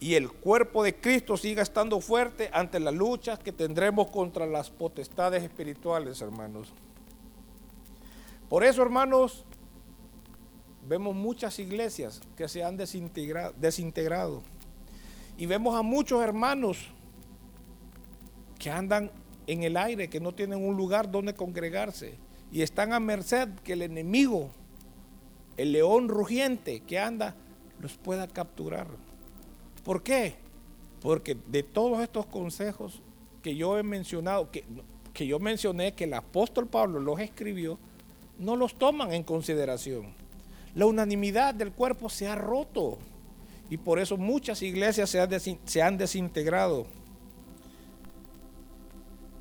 y 0.00 0.14
el 0.14 0.30
cuerpo 0.30 0.82
de 0.82 0.94
Cristo 0.94 1.36
siga 1.36 1.62
estando 1.62 2.00
fuerte 2.00 2.50
ante 2.52 2.78
las 2.78 2.94
luchas 2.94 3.38
que 3.38 3.52
tendremos 3.52 4.08
contra 4.08 4.46
las 4.46 4.70
potestades 4.70 5.42
espirituales, 5.42 6.20
hermanos. 6.20 6.72
Por 8.48 8.64
eso, 8.64 8.80
hermanos, 8.82 9.44
vemos 10.88 11.14
muchas 11.14 11.58
iglesias 11.58 12.20
que 12.36 12.48
se 12.48 12.62
han 12.62 12.76
desintegrado, 12.76 14.42
y 15.36 15.46
vemos 15.46 15.74
a 15.74 15.82
muchos 15.82 16.22
hermanos 16.22 16.78
que 18.58 18.70
andan 18.70 19.10
en 19.48 19.62
el 19.64 19.76
aire, 19.76 20.08
que 20.08 20.20
no 20.20 20.32
tienen 20.32 20.62
un 20.64 20.76
lugar 20.76 21.10
donde 21.10 21.34
congregarse 21.34 22.14
y 22.52 22.62
están 22.62 22.92
a 22.92 23.00
merced 23.00 23.48
que 23.64 23.72
el 23.72 23.82
enemigo, 23.82 24.50
el 25.56 25.72
león 25.72 26.08
rugiente 26.08 26.80
que 26.80 26.98
anda, 26.98 27.34
los 27.80 27.96
pueda 27.96 28.28
capturar. 28.28 28.86
¿Por 29.84 30.02
qué? 30.02 30.36
Porque 31.00 31.36
de 31.46 31.62
todos 31.62 32.00
estos 32.02 32.26
consejos 32.26 33.00
que 33.42 33.56
yo 33.56 33.78
he 33.78 33.82
mencionado, 33.82 34.50
que, 34.50 34.64
que 35.14 35.26
yo 35.26 35.38
mencioné 35.38 35.94
que 35.94 36.04
el 36.04 36.14
apóstol 36.14 36.66
Pablo 36.66 37.00
los 37.00 37.18
escribió, 37.18 37.78
no 38.38 38.54
los 38.54 38.74
toman 38.74 39.12
en 39.14 39.22
consideración. 39.22 40.12
La 40.74 40.84
unanimidad 40.84 41.54
del 41.54 41.72
cuerpo 41.72 42.10
se 42.10 42.28
ha 42.28 42.34
roto 42.34 42.98
y 43.70 43.78
por 43.78 43.98
eso 43.98 44.18
muchas 44.18 44.60
iglesias 44.62 45.08
se 45.08 45.20
han, 45.20 45.30
se 45.64 45.82
han 45.82 45.96
desintegrado. 45.96 46.86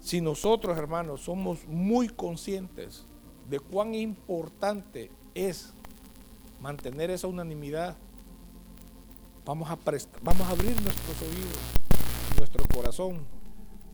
Si 0.08 0.22
nosotros, 0.22 0.78
hermanos, 0.78 1.20
somos 1.20 1.68
muy 1.68 2.08
conscientes 2.08 3.06
de 3.50 3.60
cuán 3.60 3.94
importante 3.94 5.12
es 5.36 5.74
mantener 6.62 7.12
esa 7.12 7.28
unanimidad, 7.28 7.98
Vamos 9.44 9.70
a, 9.70 9.74
abrir 9.74 10.82
nuestros 10.82 11.22
oídos, 11.22 11.58
nuestro 12.38 12.64
corazón, 12.74 13.26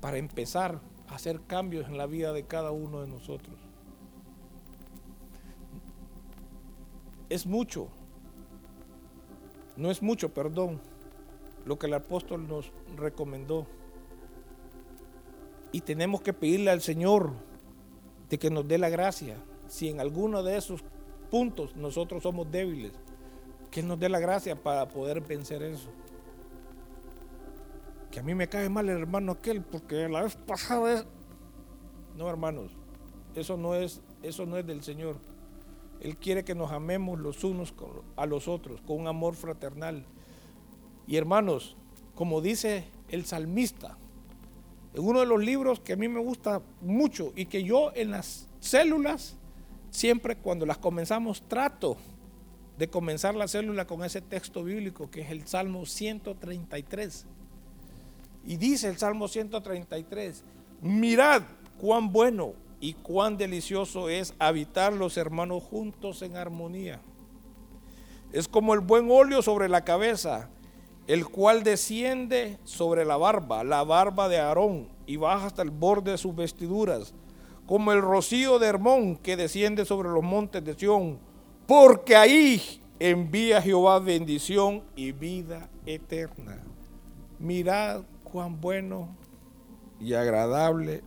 para 0.02 0.18
empezar 0.18 0.80
a 1.08 1.16
hacer 1.16 1.42
cambios 1.48 1.88
en 1.88 1.98
la 1.98 2.06
vida 2.06 2.32
de 2.32 2.44
cada 2.44 2.70
uno 2.70 3.02
de 3.02 3.08
nosotros. 3.08 3.56
Es 7.30 7.48
mucho, 7.48 7.88
no 9.78 9.90
es 9.90 10.04
mucho, 10.04 10.32
perdón, 10.32 10.80
lo 11.66 11.80
que 11.80 11.88
el 11.88 11.96
apóstol 11.96 12.48
nos 12.48 12.72
recomendó. 12.96 13.66
Y 15.74 15.82
tenemos 15.82 16.22
que 16.22 16.32
pedirle 16.32 16.72
al 16.72 16.80
Señor 16.80 17.34
de 18.30 18.40
que 18.40 18.50
nos 18.50 18.66
dé 18.66 18.78
la 18.78 18.90
gracia. 18.90 19.36
Si 19.68 19.90
en 19.90 20.00
alguno 20.00 20.42
de 20.42 20.56
esos 20.56 20.82
puntos 21.30 21.76
nosotros 21.76 22.24
somos 22.24 22.50
débiles, 22.50 22.94
que 23.70 23.84
nos 23.84 24.00
dé 24.00 24.08
la 24.08 24.20
gracia 24.20 24.56
para 24.56 24.88
poder 24.88 25.20
vencer 25.20 25.64
eso. 25.64 25.90
Que 28.12 28.20
a 28.20 28.24
mí 28.24 28.36
me 28.36 28.48
cae 28.48 28.70
mal 28.70 28.88
el 28.88 29.00
hermano 29.00 29.32
aquel 29.32 29.64
porque 29.64 30.08
la 30.08 30.22
vez 30.22 30.36
pasada 30.36 30.94
es... 30.94 31.06
No, 32.16 32.30
hermanos, 32.30 32.72
eso 33.34 33.58
no 33.58 33.74
es, 33.74 34.02
eso 34.22 34.46
no 34.46 34.58
es 34.58 34.68
del 34.68 34.84
Señor. 34.84 35.18
Él 36.00 36.18
quiere 36.18 36.44
que 36.44 36.54
nos 36.54 36.72
amemos 36.72 37.20
los 37.20 37.44
unos 37.44 37.74
a 38.16 38.28
los 38.28 38.48
otros 38.48 38.82
con 38.82 39.00
un 39.00 39.08
amor 39.08 39.34
fraternal. 39.34 40.06
Y 41.08 41.18
hermanos, 41.18 41.76
como 42.14 42.42
dice 42.42 42.86
el 43.10 43.26
salmista, 43.26 43.98
uno 44.96 45.20
de 45.20 45.26
los 45.26 45.44
libros 45.44 45.80
que 45.80 45.94
a 45.94 45.96
mí 45.96 46.08
me 46.08 46.20
gusta 46.20 46.62
mucho 46.82 47.34
y 47.36 47.46
que 47.46 47.64
yo 47.64 47.92
en 47.96 48.12
las 48.12 48.48
células 48.60 49.36
siempre 49.90 50.36
cuando 50.36 50.66
las 50.66 50.78
comenzamos 50.78 51.42
trato 51.48 51.98
de 52.78 52.88
comenzar 52.88 53.36
la 53.36 53.48
célula 53.48 53.86
con 53.86 54.04
ese 54.04 54.22
texto 54.22 54.64
bíblico 54.64 55.10
que 55.10 55.22
es 55.22 55.32
el 55.32 55.48
Salmo 55.48 55.86
133. 55.86 57.26
Y 58.46 58.58
dice 58.58 58.90
el 58.90 58.98
Salmo 58.98 59.28
133, 59.28 60.44
mirad 60.82 61.44
cuán 61.80 62.12
bueno 62.12 62.54
y 62.80 62.94
cuán 62.94 63.38
delicioso 63.38 64.10
es 64.10 64.34
habitar 64.40 64.94
los 64.94 65.18
hermanos 65.18 65.64
juntos 65.64 66.22
en 66.22 66.36
armonía. 66.36 67.00
Es 68.34 68.48
como 68.48 68.74
el 68.74 68.80
buen 68.80 69.10
óleo 69.10 69.42
sobre 69.42 69.70
la 69.70 69.86
cabeza, 69.86 70.50
el 71.08 71.28
cual 71.28 71.64
desciende 71.64 72.58
sobre 72.64 73.06
la 73.06 73.18
barba, 73.18 73.64
la 73.64 73.84
barba 73.84 74.30
de 74.30 74.40
Aarón, 74.40 74.88
y 75.06 75.18
baja 75.18 75.48
hasta 75.48 75.62
el 75.62 75.72
borde 75.72 76.12
de 76.12 76.18
sus 76.18 76.36
vestiduras, 76.36 77.14
como 77.66 77.92
el 77.92 78.02
rocío 78.02 78.60
de 78.60 78.68
Hermón 78.68 79.18
que 79.18 79.36
desciende 79.36 79.86
sobre 79.86 80.10
los 80.10 80.24
montes 80.24 80.64
de 80.64 80.74
Sión, 80.74 81.20
porque 81.68 82.16
ahí 82.16 82.82
envía 83.00 83.62
Jehová 83.62 84.00
bendición 84.00 84.84
y 84.96 85.12
vida 85.12 85.70
eterna. 85.86 86.62
Mirad 87.40 88.04
cuán 88.24 88.62
bueno 88.62 89.10
y 90.00 90.14
agradable, 90.14 91.02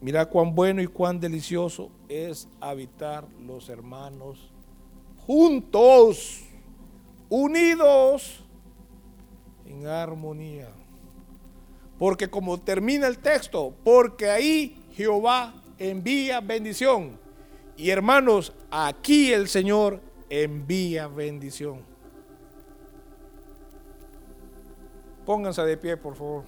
mirad 0.00 0.28
cuán 0.28 0.54
bueno 0.54 0.82
y 0.82 0.86
cuán 0.86 1.20
delicioso 1.20 1.90
es 2.08 2.48
habitar 2.60 3.26
los 3.46 3.68
hermanos 3.68 4.52
juntos, 5.26 6.44
unidos 7.28 8.44
en 9.68 9.86
armonía. 9.86 10.68
Porque 11.98 12.28
como 12.28 12.58
termina 12.60 13.06
el 13.06 13.18
texto, 13.18 13.74
porque 13.84 14.30
ahí 14.30 14.86
Jehová 14.94 15.54
envía 15.78 16.40
bendición. 16.40 17.18
Y 17.76 17.90
hermanos, 17.90 18.52
aquí 18.70 19.32
el 19.32 19.48
Señor 19.48 20.00
envía 20.30 21.06
bendición. 21.08 21.82
Pónganse 25.26 25.62
de 25.62 25.76
pie, 25.76 25.96
por 25.96 26.16
favor. 26.16 26.44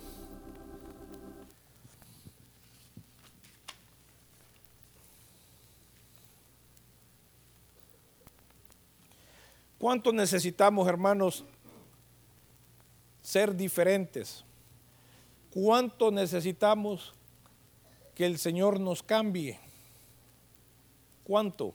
¿Cuánto 9.78 10.12
necesitamos, 10.12 10.86
hermanos, 10.88 11.44
ser 13.30 13.54
diferentes? 13.54 14.44
¿Cuánto 15.54 16.10
necesitamos 16.10 17.14
que 18.14 18.26
el 18.26 18.38
Señor 18.38 18.80
nos 18.80 19.04
cambie? 19.04 19.58
¿Cuánto? 21.22 21.72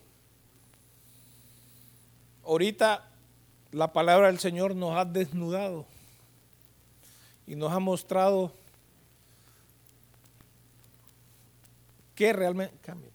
Ahorita 2.44 3.10
la 3.72 3.94
palabra 3.94 4.28
del 4.28 4.40
Señor 4.40 4.76
nos 4.76 4.98
ha 4.98 5.06
desnudado 5.06 5.86
y 7.48 7.56
nos 7.56 7.72
ha 7.72 7.80
mostrado 7.80 8.52
que 12.16 12.34
realmente 12.34 12.76
cambia. 12.82 13.12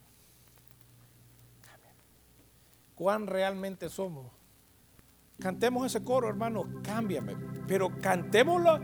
¿Cuán 2.94 3.26
realmente 3.26 3.90
somos? 3.90 4.39
Cantemos 5.40 5.86
ese 5.86 6.04
coro, 6.04 6.28
hermano, 6.28 6.66
cámbiame. 6.82 7.34
Pero 7.66 7.90
cantémoslo 8.00 8.78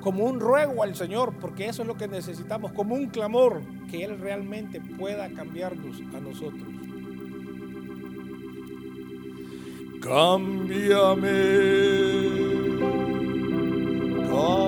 como 0.00 0.24
un 0.24 0.40
ruego 0.40 0.82
al 0.82 0.94
Señor, 0.94 1.34
porque 1.40 1.66
eso 1.68 1.82
es 1.82 1.88
lo 1.88 1.96
que 1.96 2.06
necesitamos, 2.06 2.72
como 2.72 2.94
un 2.94 3.06
clamor, 3.06 3.60
que 3.90 4.04
Él 4.04 4.18
realmente 4.20 4.80
pueda 4.80 5.28
cambiarnos 5.30 6.00
a 6.14 6.20
nosotros. 6.20 6.62
Cámbiame, 10.00 11.00
cámbiame. 14.28 14.65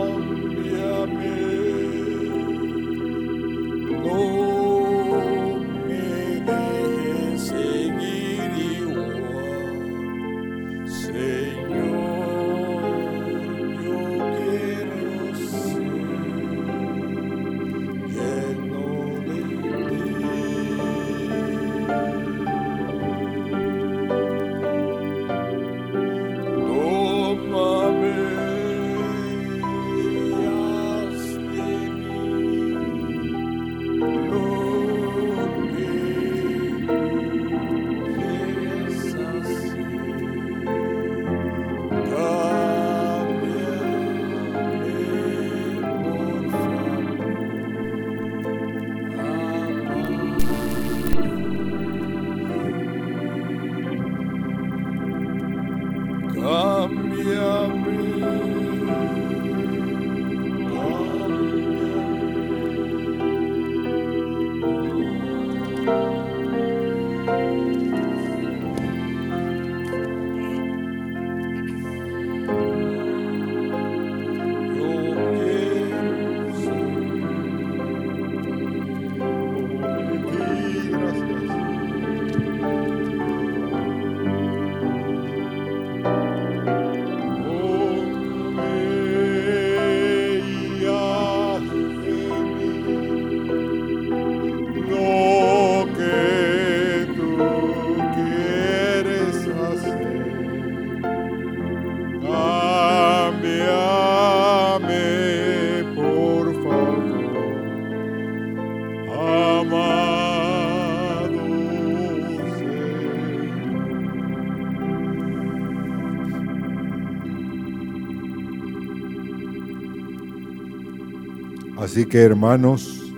Así 121.99 122.07
que 122.07 122.19
hermanos, 122.19 123.13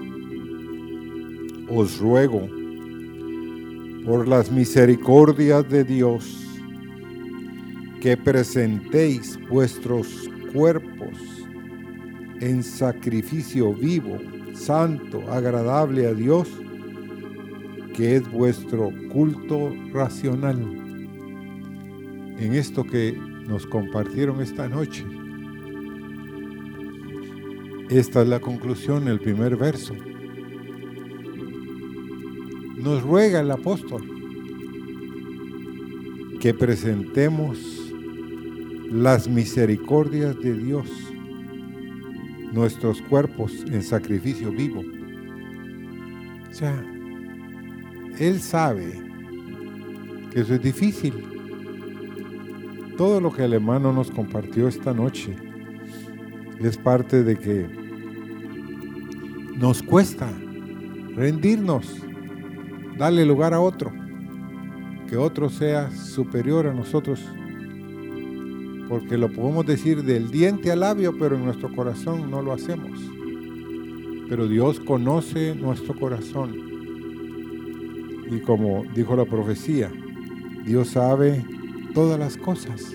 os 1.69 1.99
ruego 1.99 2.49
por 4.07 4.27
las 4.27 4.51
misericordias 4.51 5.69
de 5.69 5.85
Dios 5.85 6.47
que 8.01 8.17
presentéis 8.17 9.39
vuestros 9.51 10.31
cuerpos 10.55 11.13
en 12.41 12.63
sacrificio 12.63 13.75
vivo, 13.75 14.17
santo, 14.55 15.31
agradable 15.31 16.07
a 16.07 16.15
Dios, 16.15 16.49
que 17.95 18.17
es 18.17 18.33
vuestro 18.33 18.95
culto 19.13 19.75
racional. 19.93 20.59
En 22.39 22.55
esto 22.55 22.85
que 22.85 23.13
nos 23.47 23.67
compartieron 23.67 24.41
esta 24.41 24.71
noche, 24.71 25.05
esta 27.91 28.23
es 28.23 28.29
la 28.29 28.39
conclusión, 28.39 29.09
el 29.09 29.19
primer 29.19 29.57
verso. 29.57 29.95
Nos 32.77 33.03
ruega 33.03 33.41
el 33.41 33.51
apóstol 33.51 34.03
que 36.39 36.55
presentemos 36.55 37.59
las 38.93 39.29
misericordias 39.29 40.39
de 40.39 40.55
Dios, 40.55 40.89
nuestros 42.53 43.03
cuerpos 43.03 43.65
en 43.67 43.83
sacrificio 43.83 44.53
vivo. 44.53 44.83
O 46.49 46.55
sea, 46.55 46.81
Él 48.21 48.41
sabe 48.41 49.01
que 50.31 50.41
eso 50.41 50.55
es 50.55 50.63
difícil. 50.63 51.13
Todo 52.97 53.21
lo 53.21 53.33
que 53.33 53.45
el 53.45 53.53
hermano 53.53 53.93
nos 53.93 54.13
compartió 54.13 54.69
esta 54.69 54.95
noche 54.95 55.37
es 56.69 56.77
parte 56.77 57.25
de 57.25 57.37
que 57.37 57.67
nos 59.57 59.83
cuesta 59.83 60.31
rendirnos, 61.15 62.03
darle 62.99 63.25
lugar 63.25 63.55
a 63.55 63.61
otro, 63.61 63.93
que 65.09 65.17
otro 65.17 65.49
sea 65.49 65.91
superior 65.91 66.67
a 66.67 66.75
nosotros, 66.75 67.21
porque 68.89 69.17
lo 69.17 69.33
podemos 69.33 69.65
decir 69.67 70.03
del 70.03 70.31
diente 70.31 70.71
al 70.71 70.81
labio, 70.81 71.17
pero 71.19 71.37
en 71.37 71.45
nuestro 71.45 71.73
corazón 71.73 72.31
no 72.31 72.43
lo 72.43 72.53
hacemos. 72.53 73.01
Pero 74.29 74.47
Dios 74.47 74.81
conoce 74.81 75.55
nuestro 75.55 75.95
corazón. 75.95 76.57
Y 78.31 78.41
como 78.41 78.85
dijo 78.95 79.17
la 79.17 79.25
profecía, 79.25 79.91
Dios 80.65 80.89
sabe 80.89 81.45
todas 81.95 82.19
las 82.19 82.37
cosas. 82.37 82.95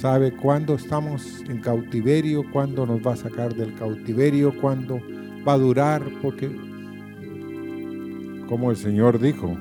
Sabe 0.00 0.32
cuándo 0.32 0.76
estamos 0.76 1.44
en 1.46 1.60
cautiverio, 1.60 2.42
cuándo 2.52 2.86
nos 2.86 3.06
va 3.06 3.12
a 3.12 3.16
sacar 3.16 3.54
del 3.54 3.74
cautiverio, 3.74 4.58
cuándo 4.58 4.98
va 5.46 5.52
a 5.52 5.58
durar, 5.58 6.02
porque 6.22 6.50
como 8.48 8.70
el 8.70 8.78
Señor 8.78 9.20
dijo, 9.20 9.58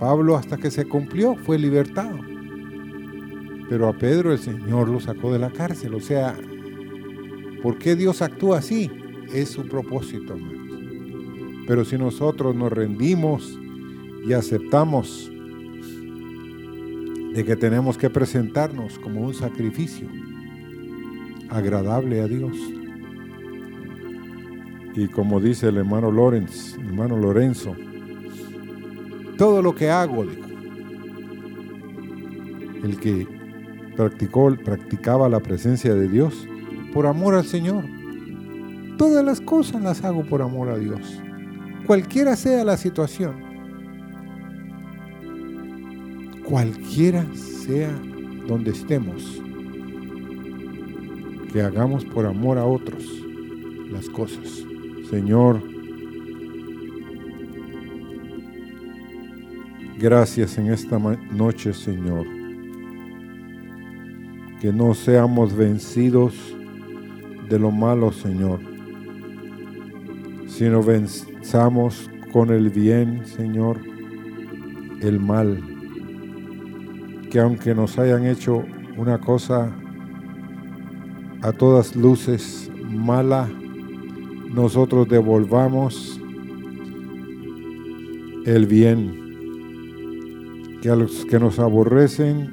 Pablo 0.00 0.34
hasta 0.34 0.56
que 0.56 0.70
se 0.70 0.86
cumplió 0.86 1.36
fue 1.36 1.58
libertado. 1.58 2.18
Pero 3.68 3.88
a 3.88 3.92
Pedro 3.92 4.32
el 4.32 4.38
Señor 4.38 4.88
lo 4.88 4.98
sacó 4.98 5.30
de 5.30 5.40
la 5.40 5.50
cárcel. 5.50 5.92
O 5.92 6.00
sea, 6.00 6.34
¿por 7.62 7.76
qué 7.76 7.94
Dios 7.94 8.22
actúa 8.22 8.60
así? 8.60 8.90
Es 9.30 9.50
su 9.50 9.68
propósito, 9.68 10.32
hermanos. 10.32 11.66
Pero 11.66 11.84
si 11.84 11.98
nosotros 11.98 12.54
nos 12.54 12.72
rendimos 12.72 13.58
y 14.26 14.32
aceptamos 14.32 15.30
de 17.34 17.44
que 17.44 17.56
tenemos 17.56 17.96
que 17.96 18.10
presentarnos 18.10 18.98
como 18.98 19.22
un 19.22 19.34
sacrificio 19.34 20.08
agradable 21.48 22.20
a 22.20 22.28
Dios. 22.28 22.56
Y 24.94 25.08
como 25.08 25.40
dice 25.40 25.68
el 25.68 25.78
hermano 25.78 26.10
Lorenz, 26.10 26.76
hermano 26.76 27.16
Lorenzo, 27.16 27.74
todo 29.38 29.62
lo 29.62 29.74
que 29.74 29.90
hago, 29.90 30.24
el 32.82 32.98
que 33.00 33.26
practicó, 33.96 34.54
practicaba 34.62 35.28
la 35.28 35.40
presencia 35.40 35.94
de 35.94 36.08
Dios 36.08 36.46
por 36.92 37.06
amor 37.06 37.34
al 37.34 37.46
Señor. 37.46 37.84
Todas 38.98 39.24
las 39.24 39.40
cosas 39.40 39.80
las 39.82 40.04
hago 40.04 40.24
por 40.24 40.42
amor 40.42 40.68
a 40.68 40.76
Dios, 40.76 41.20
cualquiera 41.86 42.36
sea 42.36 42.64
la 42.64 42.76
situación, 42.76 43.51
cualquiera 46.52 47.24
sea 47.34 47.90
donde 48.46 48.72
estemos, 48.72 49.40
que 51.50 51.62
hagamos 51.62 52.04
por 52.04 52.26
amor 52.26 52.58
a 52.58 52.66
otros 52.66 53.02
las 53.90 54.06
cosas. 54.10 54.62
Señor, 55.08 55.62
gracias 59.98 60.58
en 60.58 60.66
esta 60.66 60.98
noche, 60.98 61.72
Señor. 61.72 62.26
Que 64.60 64.74
no 64.74 64.92
seamos 64.92 65.56
vencidos 65.56 66.34
de 67.48 67.58
lo 67.58 67.70
malo, 67.70 68.12
Señor, 68.12 68.60
sino 70.48 70.82
venzamos 70.82 72.10
con 72.30 72.50
el 72.50 72.68
bien, 72.68 73.24
Señor, 73.24 73.80
el 75.00 75.18
mal. 75.18 75.71
Que 77.32 77.40
aunque 77.40 77.74
nos 77.74 77.98
hayan 77.98 78.26
hecho 78.26 78.62
una 78.98 79.18
cosa 79.18 79.72
a 81.40 81.50
todas 81.50 81.96
luces 81.96 82.70
mala, 82.90 83.48
nosotros 84.52 85.08
devolvamos 85.08 86.20
el 88.44 88.66
bien. 88.66 89.18
Que 90.82 90.90
a 90.90 90.94
los 90.94 91.24
que 91.24 91.40
nos 91.40 91.58
aborrecen 91.58 92.50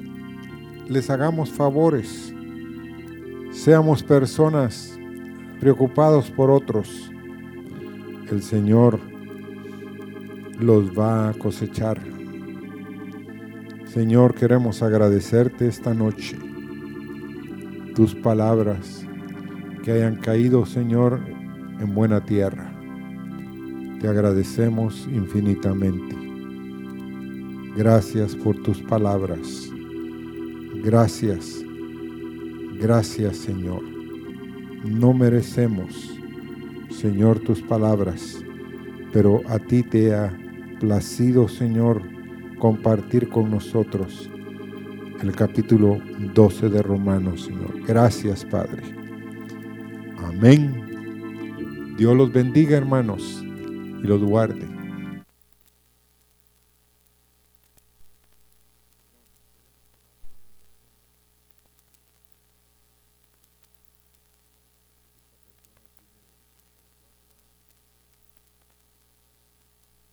les 0.88 1.10
hagamos 1.10 1.50
favores. 1.50 2.34
Seamos 3.52 4.02
personas 4.02 4.98
preocupados 5.60 6.30
por 6.30 6.50
otros. 6.50 7.10
El 8.30 8.42
Señor 8.42 8.98
los 10.58 10.98
va 10.98 11.28
a 11.28 11.34
cosechar. 11.34 12.00
Señor, 13.92 14.36
queremos 14.36 14.84
agradecerte 14.84 15.66
esta 15.66 15.92
noche 15.92 16.38
tus 17.96 18.14
palabras 18.14 19.04
que 19.82 19.90
hayan 19.90 20.14
caído, 20.14 20.64
Señor, 20.64 21.20
en 21.80 21.92
buena 21.92 22.24
tierra. 22.24 22.72
Te 24.00 24.06
agradecemos 24.06 25.08
infinitamente. 25.12 26.16
Gracias 27.76 28.36
por 28.36 28.62
tus 28.62 28.80
palabras. 28.80 29.68
Gracias. 30.84 31.60
Gracias, 32.80 33.38
Señor. 33.38 33.82
No 34.84 35.12
merecemos, 35.12 36.16
Señor, 36.90 37.40
tus 37.40 37.60
palabras, 37.60 38.38
pero 39.12 39.42
a 39.48 39.58
ti 39.58 39.82
te 39.82 40.14
ha 40.14 40.32
placido, 40.78 41.48
Señor, 41.48 42.19
compartir 42.60 43.28
con 43.28 43.50
nosotros 43.50 44.30
el 45.20 45.32
capítulo 45.32 45.98
12 46.34 46.68
de 46.68 46.82
Romanos, 46.82 47.46
Señor. 47.46 47.82
Gracias, 47.84 48.44
Padre. 48.44 48.82
Amén. 50.24 51.96
Dios 51.96 52.16
los 52.16 52.32
bendiga, 52.32 52.76
hermanos, 52.76 53.42
y 53.42 54.06
los 54.06 54.22
guarde. 54.22 54.69